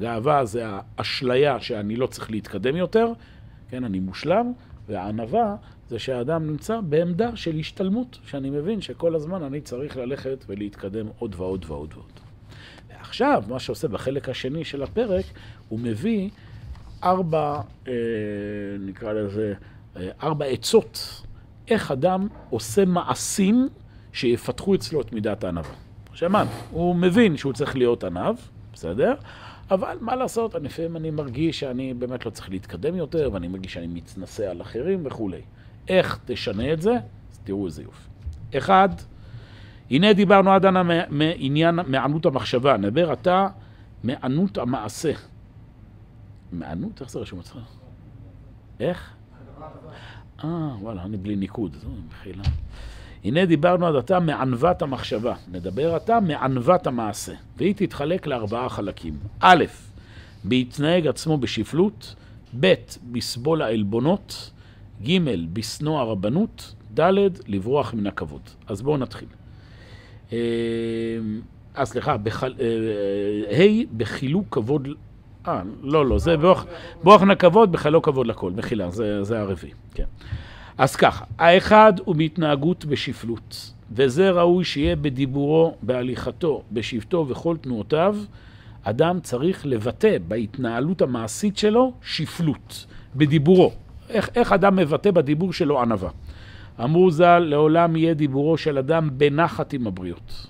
[0.00, 3.12] גאווה זה האשליה שאני לא צריך להתקדם יותר,
[3.68, 4.52] כן, אני מושלם,
[4.88, 5.56] והענווה
[5.88, 11.34] זה שהאדם נמצא בעמדה של השתלמות, שאני מבין שכל הזמן אני צריך ללכת ולהתקדם עוד
[11.38, 12.12] ועוד ועוד ועוד.
[12.90, 15.24] ועכשיו, מה שעושה בחלק השני של הפרק,
[15.68, 16.30] הוא מביא
[17.02, 17.92] ארבע, אה,
[18.80, 19.54] נקרא לזה,
[19.96, 21.22] אה, ארבע עצות
[21.68, 23.68] איך אדם עושה מעשים
[24.12, 25.74] שיפתחו אצלו את מידת הענווה.
[26.14, 28.34] שמן, הוא מבין שהוא צריך להיות ענב,
[28.72, 29.14] בסדר?
[29.70, 33.86] אבל מה לעשות, לפעמים אני מרגיש שאני באמת לא צריך להתקדם יותר, ואני מרגיש שאני
[33.86, 35.40] מתנשא על אחרים וכולי.
[35.88, 36.92] איך תשנה את זה?
[37.44, 38.08] תראו איזה יופי.
[38.58, 38.88] אחד,
[39.90, 43.48] הנה דיברנו עד אנה מעניין מענות המחשבה, נדבר עתה
[44.04, 45.12] מענות המעשה.
[46.52, 47.00] מענות?
[47.00, 47.62] איך זה רשום אצלך?
[48.80, 49.10] איך?
[50.44, 52.42] אה, וואלה, אני בלי ניקוד, זו מחילה.
[53.24, 55.34] הנה דיברנו עד עתה מענוות המחשבה.
[55.50, 57.32] נדבר עתה מענוות המעשה.
[57.56, 59.18] והיא תתחלק לארבעה חלקים.
[59.40, 59.64] א',
[60.44, 62.14] בהתנהג עצמו בשפלות,
[62.60, 62.74] ב',
[63.12, 64.50] בסבול העלבונות,
[65.02, 65.18] ג',
[65.52, 67.12] בשנוא הרבנות, ד',
[67.46, 68.40] לברוח מן הכבוד.
[68.66, 69.28] אז בואו נתחיל.
[70.32, 70.38] אה,
[71.78, 72.16] אה סליחה, אה,
[72.60, 74.88] אה, ה', בחילוק כבוד...
[75.48, 76.66] אה, לא, לא, זה בוח,
[77.02, 78.52] בוח כבוד, בחלוק כבוד לכל.
[78.52, 80.04] מחילה, זה, זה הרביעי, כן.
[80.78, 88.16] אז ככה, האחד הוא בהתנהגות בשפלות, וזה ראוי שיהיה בדיבורו, בהליכתו, בשבטו וכל תנועותיו.
[88.82, 93.72] אדם צריך לבטא בהתנהלות המעשית שלו שפלות, בדיבורו.
[94.08, 96.10] איך, איך אדם מבטא בדיבור שלו ענווה.
[96.84, 100.46] אמרו ז"ל, לעולם יהיה דיבורו של אדם בנחת עם הבריות.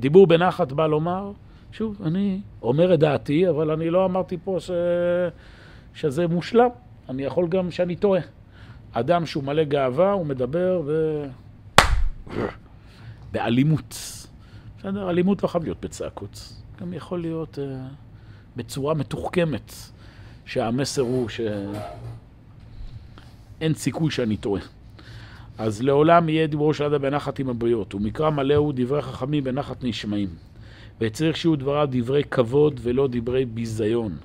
[0.00, 1.32] דיבור בנחת בא לומר,
[1.72, 4.70] שוב, אני אומר את דעתי, אבל אני לא אמרתי פה ש...
[5.94, 6.68] שזה מושלם.
[7.08, 8.20] אני יכול גם שאני טועה.
[8.92, 10.90] אדם שהוא מלא גאווה, הוא מדבר ב...
[13.32, 13.94] באלימות.
[14.78, 15.10] בסדר?
[15.10, 16.52] אלימות לא חייב להיות בצעקות.
[16.80, 17.94] גם יכול להיות uh,
[18.56, 19.72] בצורה מתוחכמת,
[20.44, 21.28] שהמסר הוא
[23.60, 24.62] שאין סיכוי שאני טועה.
[25.58, 29.84] אז לעולם יהיה דיברו של אדם בנחת עם הבריות, ומקרא מלא הוא דברי חכמים בנחת
[29.84, 30.28] נשמעים.
[31.00, 34.16] וצריך שיהיו דבריו דברי כבוד ולא דברי ביזיון.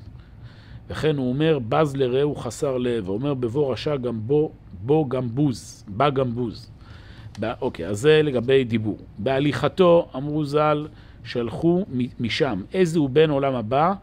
[0.89, 5.29] וכן הוא אומר, בז לרעהו חסר לב, הוא אומר, בבוא רשע גם בו, בו גם
[5.29, 6.71] בוז, בא גם בוז.
[7.61, 8.97] אוקיי, אז זה לגבי דיבור.
[9.17, 10.87] בהליכתו, אמרו ז"ל,
[11.23, 11.85] שלחו
[12.19, 13.93] משם, איזה הוא בן עולם הבא,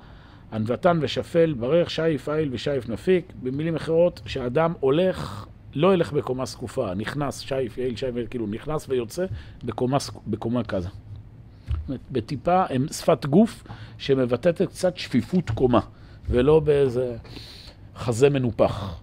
[0.52, 3.32] ענוותן ושפל, ברך, שייף איל ושייף נפיק.
[3.42, 9.26] במילים אחרות, שאדם הולך, לא ילך בקומה זקופה, נכנס, שייף, יעיל, שייף, כאילו נכנס ויוצא
[9.64, 10.88] בקומה, בקומה כזה.
[12.10, 13.64] בטיפה, שפת גוף
[13.98, 15.80] שמבטאת קצת שפיפות קומה.
[16.30, 17.16] ולא באיזה
[17.96, 19.00] חזה מנופח.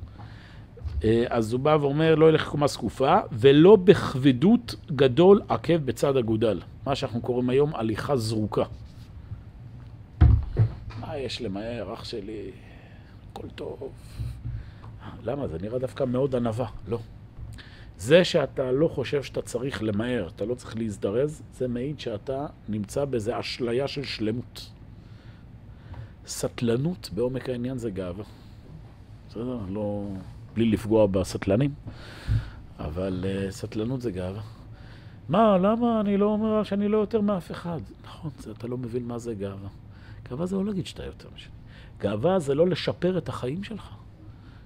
[1.03, 6.59] אה, אז הוא בא ואומר, לא ילך קומה זקופה, ולא בכבדות גדול עקב בצד אגודל.
[6.85, 8.63] מה שאנחנו קוראים היום הליכה זרוקה.
[11.09, 12.51] מה יש למהר, אח שלי?
[13.31, 13.91] הכל טוב.
[15.23, 15.47] למה?
[15.47, 16.67] זה נראה דווקא מאוד ענווה.
[16.87, 16.99] לא.
[17.97, 23.05] זה שאתה לא חושב שאתה צריך למהר, אתה לא צריך להזדרז, זה מעיד שאתה נמצא
[23.05, 24.71] באיזו אשליה של שלמות.
[26.27, 28.23] סטלנות בעומק העניין זה גאווה.
[29.29, 29.59] בסדר?
[29.69, 30.07] לא...
[30.53, 31.73] בלי לפגוע בסטלנים,
[32.79, 34.41] אבל uh, סטלנות זה גאווה.
[35.29, 37.79] מה, למה אני לא אומר שאני לא יותר מאף אחד?
[38.03, 39.69] נכון, אתה לא מבין מה זה גאווה.
[40.29, 41.53] גאווה זה לא להגיד שאתה יותר משני.
[41.99, 43.89] גאווה זה לא לשפר את החיים שלך.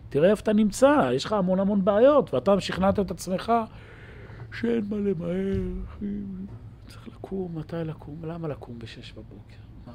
[0.09, 3.51] תראה איפה אתה נמצא, יש לך המון המון בעיות, ואתה שכנעת את עצמך
[4.53, 5.61] שאין מה למהר,
[6.87, 8.25] צריך לקום, מתי לקום?
[8.25, 9.55] למה לקום בשש בבוקר?
[9.87, 9.93] מה?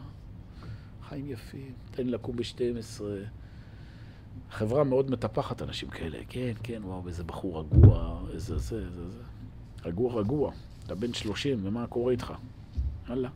[1.09, 3.03] חיים יפים, תן לי לקום ב-12.
[4.51, 6.19] חברה מאוד מטפחת אנשים כאלה.
[6.29, 9.23] כן, כן, וואו, איזה בחור רגוע, איזה זה, איזה זה.
[9.85, 10.53] רגוע, רגוע.
[10.87, 12.33] אתה בן 30, ומה קורה איתך?
[13.09, 13.29] יאללה.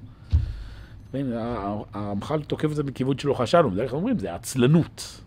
[1.94, 5.20] הרמח"ל תוקף את זה מכיוון שלא חשבנו, בדרך כלל אומרים, זה עצלנות.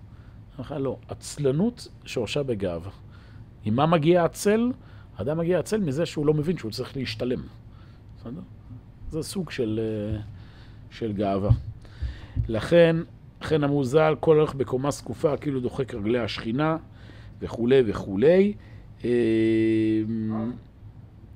[0.60, 2.91] בכלל לא, עצלנות שורשה בגאווה.
[3.65, 4.71] עם מה מגיע עצל?
[5.17, 7.41] האדם מגיע עצל מזה שהוא לא מבין שהוא צריך להשתלם.
[8.17, 8.41] בסדר?
[9.10, 10.21] זה סוג של, אה,
[10.91, 11.52] של גאווה.
[12.48, 12.95] לכן,
[13.41, 16.78] לכן אמרו ז"ל, כל הולך בקומה זקופה, כאילו דוחק רגלי השכינה,
[17.41, 18.54] וכולי וכולי.
[19.06, 19.10] אה,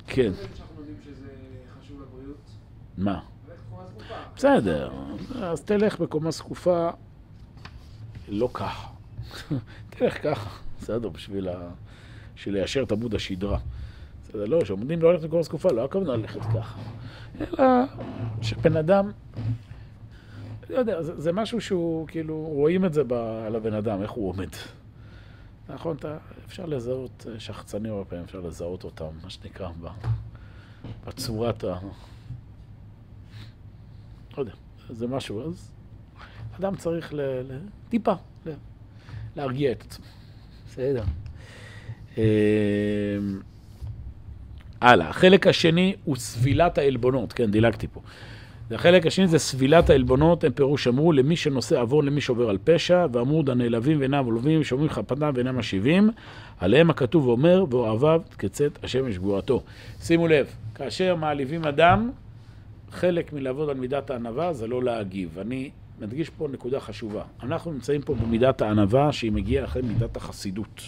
[0.08, 0.32] כן.
[2.98, 3.20] מה?
[4.40, 4.92] בסדר,
[5.42, 6.90] אז תלך בקומה זקופה,
[8.28, 8.88] לא ככה.
[9.90, 10.50] תלך ככה,
[10.82, 11.50] בסדר, בשביל
[12.48, 13.58] ליישר את עמוד השדרה.
[14.24, 16.80] בסדר, לא, כשעומדים לא ללכת בקומה זקופה, לא הכוונה ללכת ככה.
[17.40, 17.64] אלא
[18.42, 19.12] שבן אדם,
[20.70, 24.12] לא יודע, זה, זה משהו שהוא, כאילו, רואים את זה ב, על הבן אדם, איך
[24.12, 24.50] הוא עומד.
[25.70, 29.70] נכון, אתה, אפשר לזהות שחצנים הרבה פעמים, אפשר לזהות אותם, מה שנקרא,
[31.08, 31.78] בצורת ה...
[34.38, 34.52] לא יודע,
[34.90, 35.72] זה משהו, אז
[36.60, 37.22] אדם צריך ל...
[37.22, 37.58] ל
[37.90, 38.14] טיפה
[38.46, 38.50] ל...
[39.36, 40.06] להרגיע את עצמו.
[40.68, 41.04] בסדר.
[42.18, 42.24] אמ,
[44.82, 48.02] הלאה, החלק השני הוא סבילת העלבונות, כן, דילגתי פה.
[48.72, 53.06] החלק השני זה סבילת העלבונות, הם פירוש אמרו למי שנושא עוון למי שעובר על פשע,
[53.12, 56.10] ועמוד הנעלבים ואינם עולבים, שאומרים חפתם ואינם משיבים,
[56.60, 59.64] עליהם הכתוב אומר, ואוהביו תקצת השמש גבורתו.
[60.02, 62.12] שימו לב, כאשר מעליבים אדם,
[62.92, 65.40] חלק מלעבוד על מידת הענווה זה לא להגיב.
[65.40, 67.24] אני מדגיש פה נקודה חשובה.
[67.44, 70.82] אנחנו נמצאים פה במידת הענווה שהיא מגיעה אחרי מידת החסידות.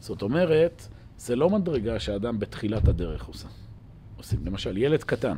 [0.00, 3.48] זאת אומרת, זה לא מדרגה שהאדם בתחילת הדרך עושה.
[4.16, 4.38] עושים.
[4.44, 5.36] למשל, ילד קטן,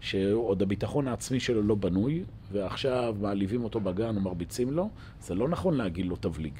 [0.00, 4.88] שעוד הביטחון העצמי שלו לא בנוי, ועכשיו מעליבים אותו בגן ומרביצים לו,
[5.20, 6.54] זה לא נכון להגיד לו תבליג.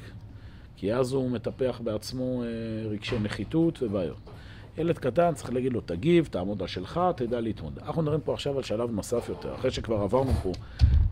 [0.77, 2.49] כי אז הוא מטפח בעצמו אה,
[2.89, 4.31] רגשי נחיתות ובעיות.
[4.79, 7.79] ילד קטן צריך להגיד לו, תגיב, תעמוד על שלך, תדע להתמודד.
[7.79, 10.53] אנחנו מדברים פה עכשיו על שלב נוסף יותר, אחרי שכבר עברנו פה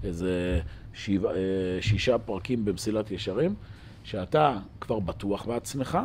[0.05, 0.61] איזה
[0.95, 1.37] שבע, אה,
[1.81, 3.55] שישה פרקים במסילת ישרים,
[4.05, 5.99] שאתה כבר בטוח בעצמך,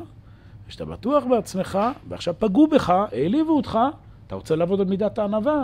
[0.68, 3.80] כשאתה בטוח בעצמך, ועכשיו פגעו בך, העליבו אותך,
[4.28, 5.64] אתה רוצה לעבוד על מידת הענווה.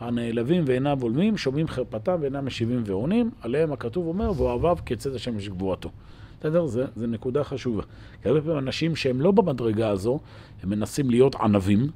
[0.00, 5.90] הנעלבים ואינם בולמים, שומעים חרפתם ואינם משיבים ועונים, עליהם הכתוב אומר, ואוהביו כצאת השמש גבורתו.
[6.46, 6.66] בסדר?
[6.66, 7.82] זה, זה נקודה חשובה.
[8.22, 10.18] כי הרבה פעמים אנשים שהם לא במדרגה הזו,
[10.62, 11.86] הם מנסים להיות ענבים,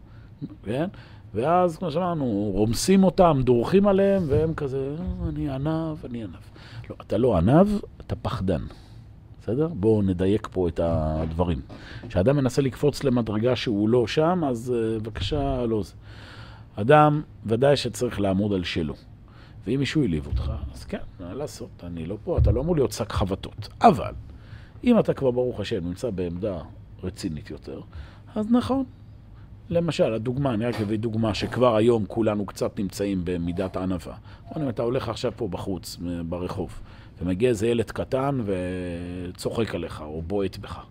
[0.62, 0.88] כן?
[1.34, 6.34] ואז, כמו שאמרנו, רומסים אותם, דורכים עליהם, והם כזה, אה, אני ענב, אני ענב.
[6.90, 7.66] לא, אתה לא ענב,
[8.00, 8.62] אתה פחדן.
[9.42, 9.68] בסדר?
[9.68, 11.60] בואו נדייק פה את הדברים.
[12.08, 15.92] כשאדם מנסה לקפוץ למדרגה שהוא לא שם, אז אה, בבקשה, לא זה.
[16.76, 18.94] אדם, ודאי שצריך לעמוד על שלו.
[19.66, 22.92] ואם מישהו העליב אותך, אז כן, מה לעשות, אני לא פה, אתה לא אמור להיות
[22.92, 23.68] שק חבטות.
[23.80, 24.12] אבל,
[24.84, 26.62] אם אתה כבר, ברוך השם, נמצא בעמדה
[27.02, 27.80] רצינית יותר,
[28.34, 28.84] אז נכון.
[29.70, 34.14] למשל, הדוגמה, אני רק אביא דוגמה שכבר היום כולנו קצת נמצאים במידת הענווה.
[34.56, 35.96] אם אתה הולך עכשיו פה בחוץ,
[36.28, 36.80] ברחוב,
[37.22, 40.84] ומגיע איזה ילד קטן וצוחק עליך, או בועט בך,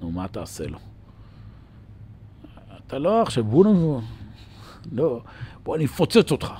[0.00, 0.78] נו, מה תעשה לו?
[2.86, 4.00] אתה לא עכשיו, בוא נבוא,
[4.92, 5.20] לא,
[5.62, 6.52] בוא אני אפוצץ אותך.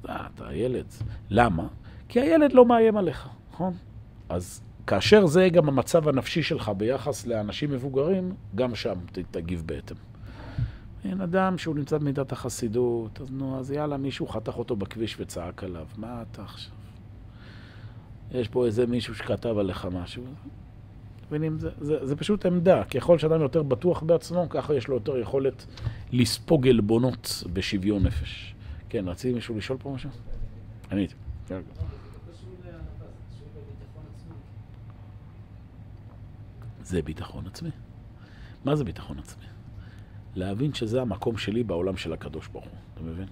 [0.00, 0.86] אתה, אתה ילד.
[1.30, 1.66] למה?
[2.08, 3.74] כי הילד לא מאיים עליך, נכון?
[4.28, 8.94] אז כאשר זה גם המצב הנפשי שלך ביחס לאנשים מבוגרים, גם שם
[9.30, 9.96] תגיב בהתאם.
[11.04, 15.64] אין אדם שהוא נמצא במידת החסידות, אז נו, אז יאללה, מישהו חתך אותו בכביש וצעק
[15.64, 15.86] עליו.
[15.96, 16.72] מה אתה עכשיו?
[18.30, 20.24] יש פה איזה מישהו שכתב עליך משהו.
[21.28, 21.58] מבינים?
[21.58, 22.84] זה, זה, זה פשוט עמדה.
[22.84, 25.66] ככל שאדם יותר בטוח בעצמו, ככה יש לו יותר יכולת
[26.12, 28.54] לספוג עלבונות בשוויון נפש.
[28.88, 30.10] כן, רציתי מישהו לשאול פה משהו?
[30.92, 31.14] אני הייתי.
[36.88, 37.70] זה ביטחון עצמי.
[38.64, 39.44] מה זה ביטחון עצמי?
[40.34, 43.28] להבין שזה המקום שלי בעולם של הקדוש ברוך הוא, אתה מבין?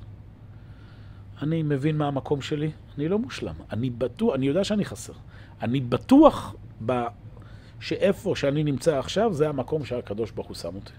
[1.43, 3.55] אני מבין מה המקום שלי, אני לא מושלם.
[3.73, 5.13] אני בטוח, אני יודע שאני חסר.
[5.63, 6.55] אני בטוח
[6.87, 6.93] ב...
[7.81, 10.93] שאיפה שאני נמצא עכשיו, זה המקום שהקדוש ברוך הוא שם אותי.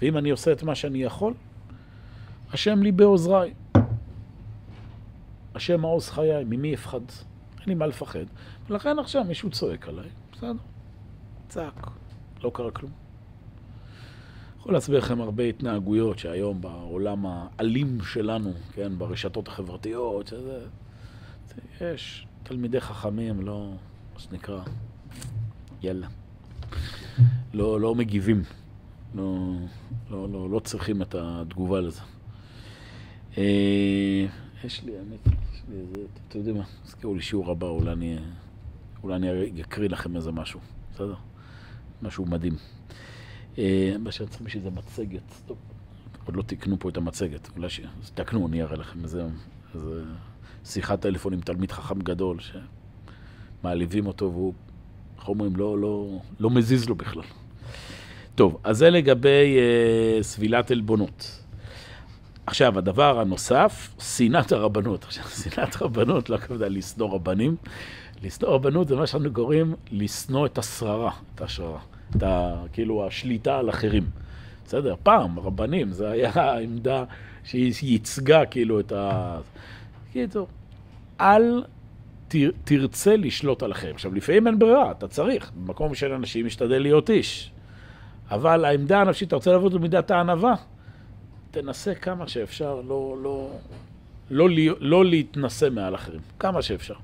[0.00, 1.34] ואם אני עושה את מה שאני יכול,
[2.52, 3.54] השם לי בעוזריי.
[5.54, 7.00] השם מעוז חיי, ממי אפחד?
[7.60, 8.24] אין לי מה לפחד.
[8.68, 10.52] ולכן עכשיו מישהו צועק עליי, בסדר,
[11.52, 11.90] צעק,
[12.42, 12.92] לא קרה כלום.
[14.58, 20.66] יכול להסביר לכם הרבה התנהגויות שהיום בעולם האלים שלנו, כן, ברשתות החברתיות, שזה...
[21.80, 23.72] יש תלמידי חכמים, לא,
[24.14, 24.62] מה שנקרא,
[25.82, 26.06] יאללה.
[27.54, 28.42] לא, לא מגיבים,
[29.14, 29.52] לא,
[30.10, 32.00] לא, לא, לא צריכים את התגובה לזה.
[33.38, 34.26] אה,
[34.64, 38.18] יש לי, האמת, יש לי איזה, אתם יודעים מה, תזכירו לי שיעור הבא, אולי אני,
[39.02, 40.60] אולי אני אקריא לכם איזה משהו,
[40.94, 41.14] בסדר?
[42.02, 42.56] משהו מדהים.
[43.58, 45.56] אה, מה שאני צריך בשביל זה מצגת, טוב,
[46.24, 47.80] עוד לא תקנו פה את המצגת, אולי ש...
[48.14, 49.24] תקנו, אני אראה לכם איזה,
[49.74, 50.02] איזה
[50.64, 52.38] שיחת טלפון עם תלמיד חכם גדול,
[53.60, 54.54] שמעליבים אותו והוא,
[55.18, 57.22] איך אומרים, לא, לא, לא מזיז לו בכלל.
[58.34, 61.42] טוב, אז זה לגבי אה, סבילת עלבונות.
[62.46, 65.04] עכשיו, הדבר הנוסף, שנאת הרבנות.
[65.04, 67.56] עכשיו, שנאת רבנות, לא הכוונה לשנוא רבנים.
[68.22, 71.80] לשנוא רבנות זה מה שאנחנו קוראים לשנוא את השררה, את השררה.
[72.16, 72.62] את ה...
[72.72, 74.04] כאילו, השליטה על אחרים.
[74.66, 74.94] בסדר?
[75.02, 77.04] פעם, רבנים, זה היה העמדה
[77.44, 79.38] שהיא ייצגה כאילו את ה...
[80.12, 80.46] קיצור,
[81.20, 81.62] אל
[82.28, 82.34] ת...
[82.64, 83.94] תרצה לשלוט על אחרים.
[83.94, 85.50] עכשיו, לפעמים אין ברירה, אתה צריך.
[85.54, 87.50] במקום של אנשים משתדל להיות איש.
[88.30, 90.54] אבל העמדה הנפשית, אתה רוצה לעבוד במידת הענווה,
[91.50, 93.50] תנסה כמה שאפשר לא, לא,
[94.30, 96.20] לא, לא, לא להתנשא מעל אחרים.
[96.38, 96.94] כמה שאפשר.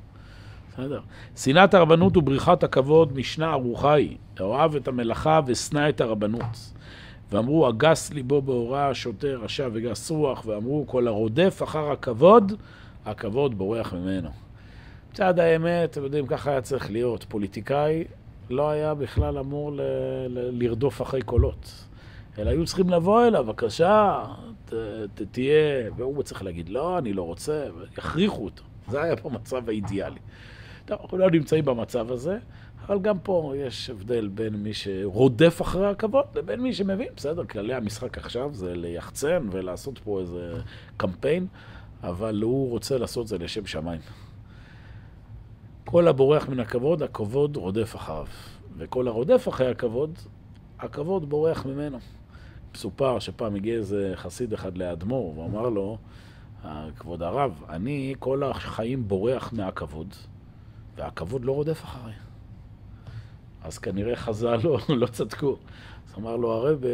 [0.79, 1.01] בסדר.
[1.37, 4.17] שנאת הרבנות ובריחת הכבוד, משנה ארוכה היא.
[4.41, 6.73] אוהב את המלאכה ושנא את הרבנות.
[7.33, 12.53] ואמרו, הגס ליבו בהוראה, שוטר, רשע וגס רוח, ואמרו, כל הרודף אחר הכבוד,
[13.07, 14.29] הכבוד בורח ממנו.
[15.13, 17.25] מצד האמת, אתם יודעים, ככה היה צריך להיות.
[17.29, 18.05] פוליטיקאי
[18.51, 19.81] לא היה בכלל אמור ל-
[20.29, 21.85] ל- לרדוף אחרי קולות.
[22.39, 24.25] אלא היו צריכים לבוא אליו, בבקשה,
[24.65, 24.75] ת,
[25.15, 28.63] ת, תהיה, והוא צריך להגיד, לא, אני לא רוצה, ויכריחו אותו.
[28.89, 30.21] זה היה פה המצב האידיאלי.
[30.89, 32.39] טוב, אנחנו לא נמצאים במצב הזה,
[32.87, 37.09] אבל גם פה יש הבדל בין מי שרודף אחרי הכבוד לבין מי שמבין.
[37.17, 40.55] בסדר, כללי המשחק עכשיו זה ליחצן ולעשות פה איזה
[40.97, 41.47] קמפיין,
[42.03, 44.01] אבל הוא רוצה לעשות זה לשם שמיים.
[45.85, 48.27] כל הבורח מן הכבוד, הכבוד רודף אחריו.
[48.77, 50.19] וכל הרודף אחרי הכבוד,
[50.79, 51.99] הכבוד בורח ממנו.
[52.75, 55.99] מסופר שפעם הגיע איזה חסיד אחד לאדמו"ר, ואמר לו,
[56.99, 60.15] כבוד הרב, אני כל החיים בורח מהכבוד,
[60.99, 62.15] והכבוד לא רודף אחריי.
[63.63, 65.57] אז כנראה חז"ל לא, לא צדקו.
[66.07, 66.85] אז אמר לו הרב,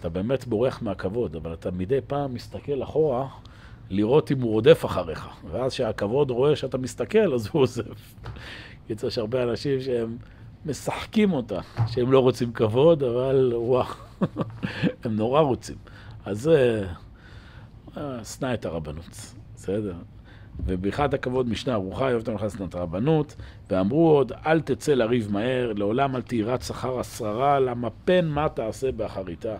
[0.00, 3.28] אתה באמת בורח מהכבוד, אבל אתה מדי פעם מסתכל אחורה
[3.90, 5.28] לראות אם הוא רודף אחריך.
[5.50, 7.82] ואז כשהכבוד רואה שאתה מסתכל, אז הוא עוזב.
[8.86, 10.16] קיצר, יש הרבה אנשים שהם
[10.66, 13.86] משחקים אותה, שהם לא רוצים כבוד, אבל וואו,
[15.04, 15.76] הם נורא רוצים.
[16.24, 16.86] אז זה,
[17.96, 19.94] אה, שנא את הרבנות, בסדר?
[20.66, 23.36] ובריחת הכבוד משנה ארוחה, אוהבת המלאכה שנאת הרבנות,
[23.70, 28.92] ואמרו עוד, אל תצא לריב מהר, לעולם אל תירץ אחר השררה, למה פן מה תעשה
[28.92, 29.56] באחריתה.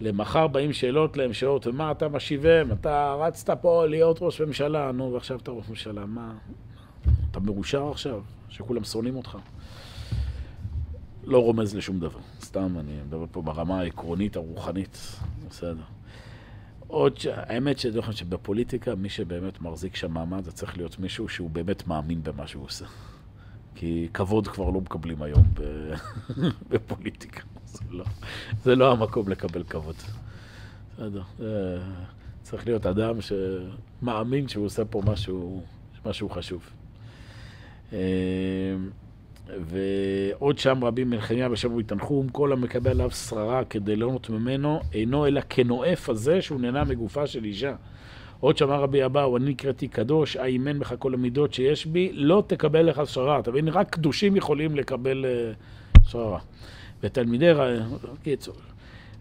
[0.00, 2.72] למחר באים שאלות להם שעות, ומה אתה משיבם?
[2.72, 6.34] אתה רצת פה להיות ראש ממשלה, נו, ועכשיו אתה ראש ממשלה, מה?
[7.30, 8.20] אתה מרושע עכשיו?
[8.48, 9.38] שכולם שונאים אותך?
[11.24, 15.97] לא רומז לשום דבר, סתם אני מדבר פה ברמה העקרונית הרוחנית, בסדר.
[16.88, 17.18] עוד.
[17.32, 21.86] האמת שאני חושב שבפוליטיקה, מי שבאמת מחזיק שם מעמד, זה צריך להיות מישהו שהוא באמת
[21.86, 22.84] מאמין במה שהוא עושה.
[23.74, 25.44] כי כבוד כבר לא מקבלים היום
[26.70, 27.42] בפוליטיקה.
[27.66, 28.04] זה לא,
[28.62, 29.96] זה לא המקום לקבל כבוד.
[30.94, 31.22] בסדר.
[32.42, 35.62] צריך להיות אדם שמאמין שהוא עושה פה משהו,
[36.06, 36.70] משהו חשוב.
[39.60, 45.40] ועוד שם רבים מלחמיה ושבו יתנחום, כל המקבל עליו שררה כדי ליהנות ממנו, אינו אלא
[45.48, 47.74] כנואף הזה שהוא נהנה מגופה של אישה.
[48.40, 52.82] עוד שמע רבי אבאו, אני נקראתי קדוש, האימן בך כל המידות שיש בי, לא תקבל
[52.82, 53.38] לך שררה.
[53.38, 53.68] אתה מבין?
[53.68, 56.38] רק קדושים יכולים לקבל uh, שררה.
[57.02, 57.52] ותלמידי,
[58.22, 58.54] קיצור,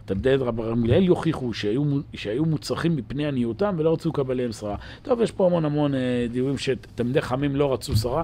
[0.07, 1.83] תלמידי רבי גמליאל יוכיחו שהיו,
[2.13, 4.75] שהיו מוצרכים מפני עניותם ולא רצו לקבל להם שררה.
[5.01, 8.23] טוב, יש פה המון המון אה, דיבורים שתלמידי חכמים לא רצו שררה.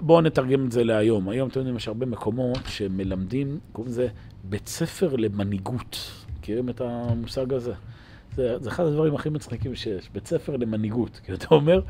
[0.00, 1.28] בואו נתרגם את זה להיום.
[1.28, 4.08] היום, אתם יודעים, יש הרבה מקומות שמלמדים, קוראים לזה
[4.44, 6.10] בית ספר למנהיגות.
[6.38, 7.72] מכירים את המושג הזה?
[8.36, 11.20] זה, זה אחד הדברים הכי מצחיקים שיש, בית ספר למנהיגות.
[11.24, 11.80] כי אתה אומר,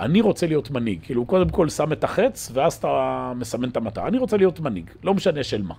[0.00, 0.98] אני רוצה להיות מנהיג.
[1.02, 4.08] כאילו, קודם כל שם את החץ, ואז אתה מסמן את המטרה.
[4.08, 5.74] אני רוצה להיות מנהיג, לא משנה של מה.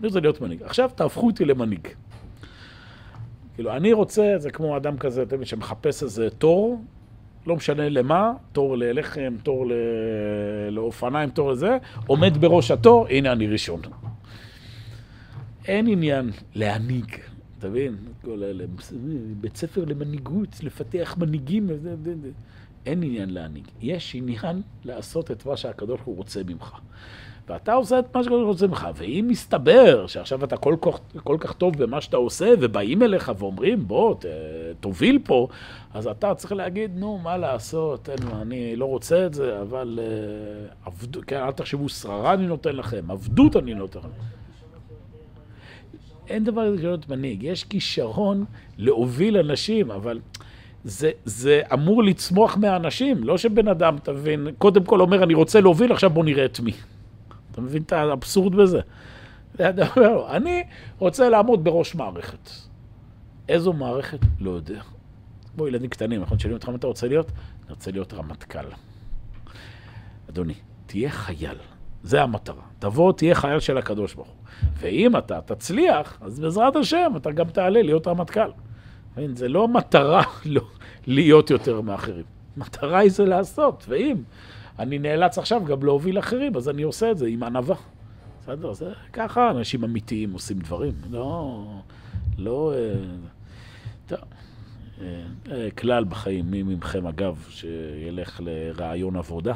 [0.00, 0.62] אני רוצה להיות מנהיג.
[0.62, 1.88] עכשיו תהפכו אותי למנהיג.
[3.58, 6.82] כאילו, אני רוצה, זה כמו אדם כזה, אתה יודע, שמחפש איזה תור,
[7.46, 9.72] לא משנה למה, תור ללחם, תור ל...
[10.70, 13.80] לאופניים, תור לזה, עומד בראש התור, הנה אני ראשון.
[15.66, 17.16] אין עניין להנהיג,
[17.58, 17.96] אתה מבין?
[19.40, 21.70] בית ספר למנהיגות, לפתח מנהיגים,
[22.86, 23.64] אין עניין להנהיג.
[23.80, 26.72] יש עניין לעשות את מה שהקדוש ברוך הוא רוצה ממך.
[27.48, 28.88] ואתה עושה את מה הוא רוצה ממך.
[28.94, 33.88] ואם מסתבר שעכשיו אתה כל כך, כל כך טוב במה שאתה עושה, ובאים אליך ואומרים,
[33.88, 34.24] בוא, ת,
[34.80, 35.48] תוביל פה,
[35.94, 40.86] אז אתה צריך להגיד, נו, מה לעשות, אין, אני לא רוצה את זה, אבל uh,
[40.86, 44.08] עבד, כן, אל תחשבו, שררה אני נותן לכם, עבדות אני נותן לכם.
[46.28, 47.42] אין דבר כזה להיות מנהיג.
[47.42, 48.44] יש כישרון
[48.78, 50.20] להוביל אנשים, אבל
[50.84, 55.60] זה, זה אמור לצמוח מהאנשים, לא שבן אדם, אתה מבין, קודם כל אומר, אני רוצה
[55.60, 56.72] להוביל, עכשיו בוא נראה את מי.
[57.58, 58.80] אתה מבין את האבסורד בזה?
[60.30, 60.62] אני
[60.98, 62.50] רוצה לעמוד בראש מערכת.
[63.48, 64.18] איזו מערכת?
[64.40, 64.80] לא יודע.
[65.54, 66.38] כמו ילדים קטנים, נכון?
[66.38, 67.30] שואלים אותך מה אתה רוצה להיות?
[67.64, 68.66] אני רוצה להיות רמטכ"ל.
[70.30, 70.54] אדוני,
[70.86, 71.56] תהיה חייל.
[72.02, 72.62] זה המטרה.
[72.78, 74.36] תבוא, תהיה חייל של הקדוש ברוך הוא.
[74.76, 78.50] ואם אתה תצליח, אז בעזרת השם אתה גם תעלה להיות רמטכ"ל.
[79.34, 80.62] זה לא מטרה לא,
[81.06, 82.24] להיות יותר מאחרים.
[82.56, 84.16] מטרה היא זה לעשות, ואם
[84.78, 87.76] אני נאלץ עכשיו גם להוביל אחרים, אז אני עושה את זה עם ענווה.
[88.42, 88.72] בסדר?
[88.72, 90.92] זה ככה אנשים אמיתיים עושים דברים.
[91.10, 91.64] לא...
[92.38, 92.72] לא...
[92.74, 92.94] אה,
[94.06, 94.18] טוב.
[95.00, 99.54] אה, אה, כלל בחיים, מי ממכם אגב, שילך לרעיון עבודה,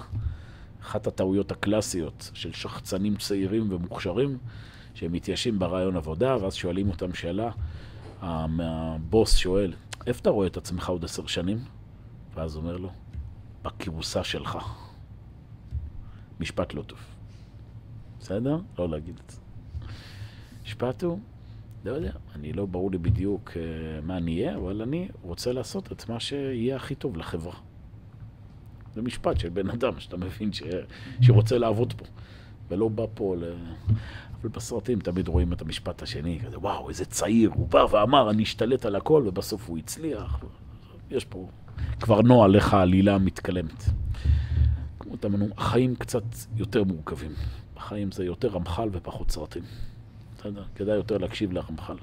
[0.82, 4.38] אחת הטעויות הקלאסיות של שחצנים צעירים ומוכשרים,
[4.94, 7.50] שהם מתיישבים ברעיון עבודה, ואז שואלים אותם שאלה,
[8.22, 9.72] הבוס שואל,
[10.06, 11.58] איפה אתה רואה את עצמך עוד עשר שנים?
[12.34, 12.90] ואז אומר לו,
[13.62, 14.58] בכירוסה שלך.
[16.42, 16.98] משפט לא טוב.
[18.20, 18.58] בסדר?
[18.78, 19.38] לא להגיד את זה.
[20.64, 21.18] משפט הוא,
[21.84, 23.56] לא יודע, אני לא ברור לי בדיוק uh,
[24.06, 27.54] מה אני אהיה, אבל אני רוצה לעשות את מה שיהיה הכי טוב לחברה.
[28.94, 30.62] זה משפט של בן אדם, שאתה מבין ש...
[31.20, 32.04] שרוצה לעבוד פה,
[32.68, 33.44] ולא בא פה ל...
[34.40, 38.42] אבל בסרטים תמיד רואים את המשפט השני, כזה, וואו, איזה צעיר, הוא בא ואמר, אני
[38.42, 40.44] אשתלט על הכל, ובסוף הוא הצליח.
[41.10, 41.48] יש פה
[42.00, 43.84] כבר נוהל איך העלילה מתקלמת.
[45.16, 46.22] תאמנו, החיים קצת
[46.56, 47.30] יותר מורכבים.
[47.76, 49.62] החיים זה יותר רמח"ל ופחות סרטים.
[50.38, 50.62] בסדר?
[50.74, 51.96] כדאי יותר להקשיב לרמח"ל.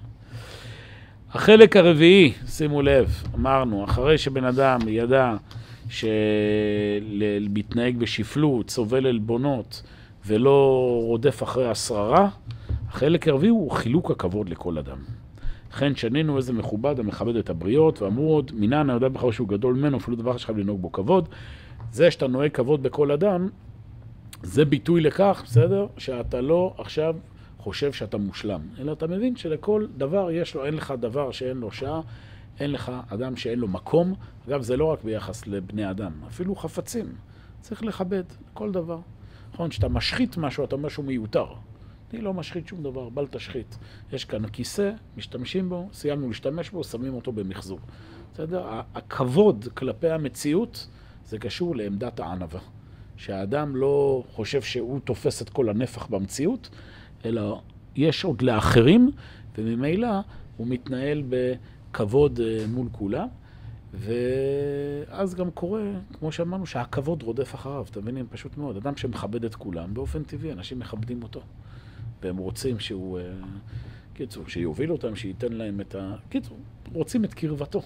[1.34, 5.36] החלק הרביעי, שימו לב, אמרנו, אחרי שבן אדם ידע
[7.50, 9.84] שמתנהג בשפלות, סובל עלבונות
[10.26, 12.30] ולא רודף אחרי השררה,
[12.90, 14.98] החלק הרביעי הוא חילוק הכבוד לכל אדם.
[15.74, 19.98] לכן שנינו איזה מכובד המכבד את הבריות, ואמרו עוד, מינן היודע בכלל שהוא גדול ממנו,
[19.98, 21.30] אפילו דבר שחייב לנהוג בו כבוד.
[21.92, 23.50] זה שאתה נוהג כבוד בכל אדם,
[24.44, 25.88] זה ביטוי לכך, בסדר?
[25.98, 27.16] שאתה לא עכשיו
[27.58, 31.72] חושב שאתה מושלם, אלא אתה מבין שלכל דבר יש לו, אין לך דבר שאין לו
[31.72, 32.02] שעה,
[32.60, 34.14] אין לך אדם שאין לו מקום.
[34.48, 37.06] אגב, זה לא רק ביחס לבני אדם, אפילו חפצים.
[37.62, 38.24] צריך לכבד
[38.54, 39.00] כל דבר.
[39.54, 41.46] נכון, כשאתה משחית משהו, אתה אומר שהוא מיותר.
[42.14, 43.78] אני לא משחית שום דבר, בל תשחית.
[44.14, 47.80] יש כאן כיסא, משתמשים בו, סיימנו להשתמש בו, שמים אותו במחזור.
[48.34, 48.68] בסדר?
[48.96, 50.88] הכבוד כלפי המציאות
[51.30, 52.60] זה קשור לעמדת הענווה.
[53.18, 56.70] שהאדם לא חושב שהוא תופס את כל הנפח במציאות,
[57.26, 57.62] אלא
[57.96, 59.12] יש עוד לאחרים,
[59.58, 60.08] וממילא
[60.58, 63.28] הוא מתנהל בכבוד אה, מול כולם.
[63.94, 65.82] ואז גם קורה,
[66.20, 68.26] כמו שאמרנו, שהכבוד רודף אחריו, אתם מבינים?
[68.30, 68.78] פשוט מאוד.
[68.78, 71.42] אדם שמכבד את כולם, באופן טבעי, אנשים מכבדים אותו.
[72.22, 73.24] והם רוצים שהוא, אה,
[74.14, 76.16] קיצור, שיוביל אותם, שייתן להם את ה...
[76.30, 76.58] קיצור,
[76.94, 77.82] רוצים את קרבתו.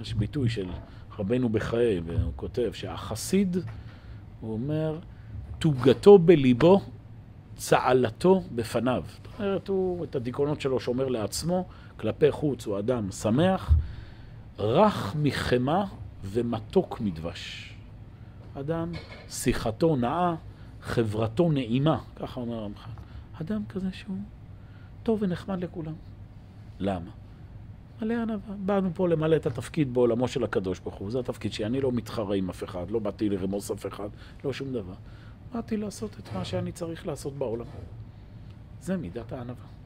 [0.00, 0.68] יש ביטוי של
[1.18, 3.56] רבנו בחיי, והוא כותב שהחסיד,
[4.40, 4.98] הוא אומר,
[5.58, 6.80] תוגתו בליבו,
[7.56, 9.04] צעלתו בפניו.
[9.06, 13.74] זאת אומרת, הוא את הדיכאונות שלו שומר לעצמו, כלפי חוץ הוא אדם שמח,
[14.58, 15.84] רך מחמאה
[16.24, 17.74] ומתוק מדבש.
[18.54, 18.92] אדם,
[19.28, 20.34] שיחתו נאה,
[20.82, 22.90] חברתו נעימה, ככה אומר רמח"ל.
[23.40, 24.16] אדם כזה שהוא
[25.02, 25.94] טוב ונחמד לכולם.
[26.78, 27.10] למה?
[28.02, 28.54] מלא ענווה.
[28.56, 31.66] באנו פה למלא את התפקיד בעולמו של הקדוש ברוך הוא, זה התפקיד שלי.
[31.66, 34.08] אני לא מתחרה עם אף אחד, לא באתי לרמוס אף אחד,
[34.44, 34.94] לא שום דבר.
[35.54, 37.66] באתי לעשות את מה שאני צריך לעשות בעולם.
[38.80, 39.79] זה מידת הענווה.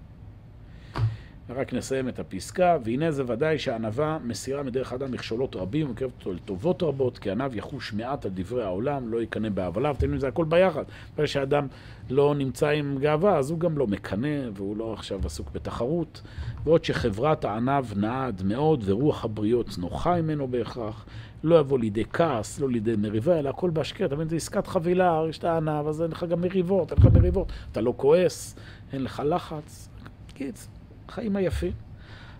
[1.50, 6.32] רק נסיים את הפסקה, והנה זה ודאי שהענווה מסירה מדרך אדם מכשולות רבים ומקרבת אותו
[6.32, 10.28] לטובות רבות, כי ענב יחוש מעט על דברי העולם, לא יקנא באבליו, אתם יודעים, זה
[10.28, 10.84] הכל ביחד.
[11.16, 11.66] ברגע שאדם
[12.10, 16.22] לא נמצא עם גאווה, אז הוא גם לא מקנא, והוא לא עכשיו עסוק בתחרות.
[16.64, 21.06] בעוד שחברת הענב נעד מאוד, ורוח הבריות נוחה ממנו בהכרח,
[21.42, 24.06] לא יבוא לידי כעס, לא לידי מריבה, אלא הכל בהשקעה.
[24.06, 27.06] אתה מבין, זה עסקת חבילה, יש את הענב, אז אין לך גם מריבות, אין לך
[27.14, 27.52] מריבות.
[27.72, 28.56] אתה לא כועס,
[28.92, 29.88] אין לך לחץ.
[30.34, 30.73] קיצר.
[31.08, 31.72] החיים היפים.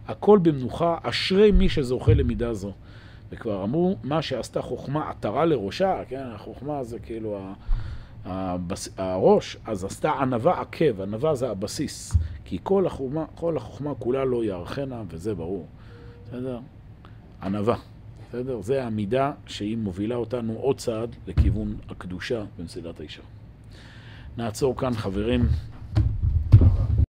[0.09, 2.73] הכל במנוחה, אשרי מי שזוכה למידה זו.
[3.31, 7.39] וכבר אמרו, מה שעשתה חוכמה עטרה לראשה, כן, החוכמה זה כאילו
[8.25, 8.89] הבס...
[8.97, 12.17] הראש, אז עשתה ענווה עקב, ענווה זה הבסיס.
[12.45, 15.67] כי כל החוכמה, כל החוכמה כולה לא יערכנה, וזה ברור.
[16.27, 16.59] בסדר?
[17.43, 17.77] ענווה.
[18.29, 18.61] בסדר?
[18.61, 23.23] זה המידה שהיא מובילה אותנו עוד צעד לכיוון הקדושה במסילת הישר.
[24.37, 25.47] נעצור כאן, חברים.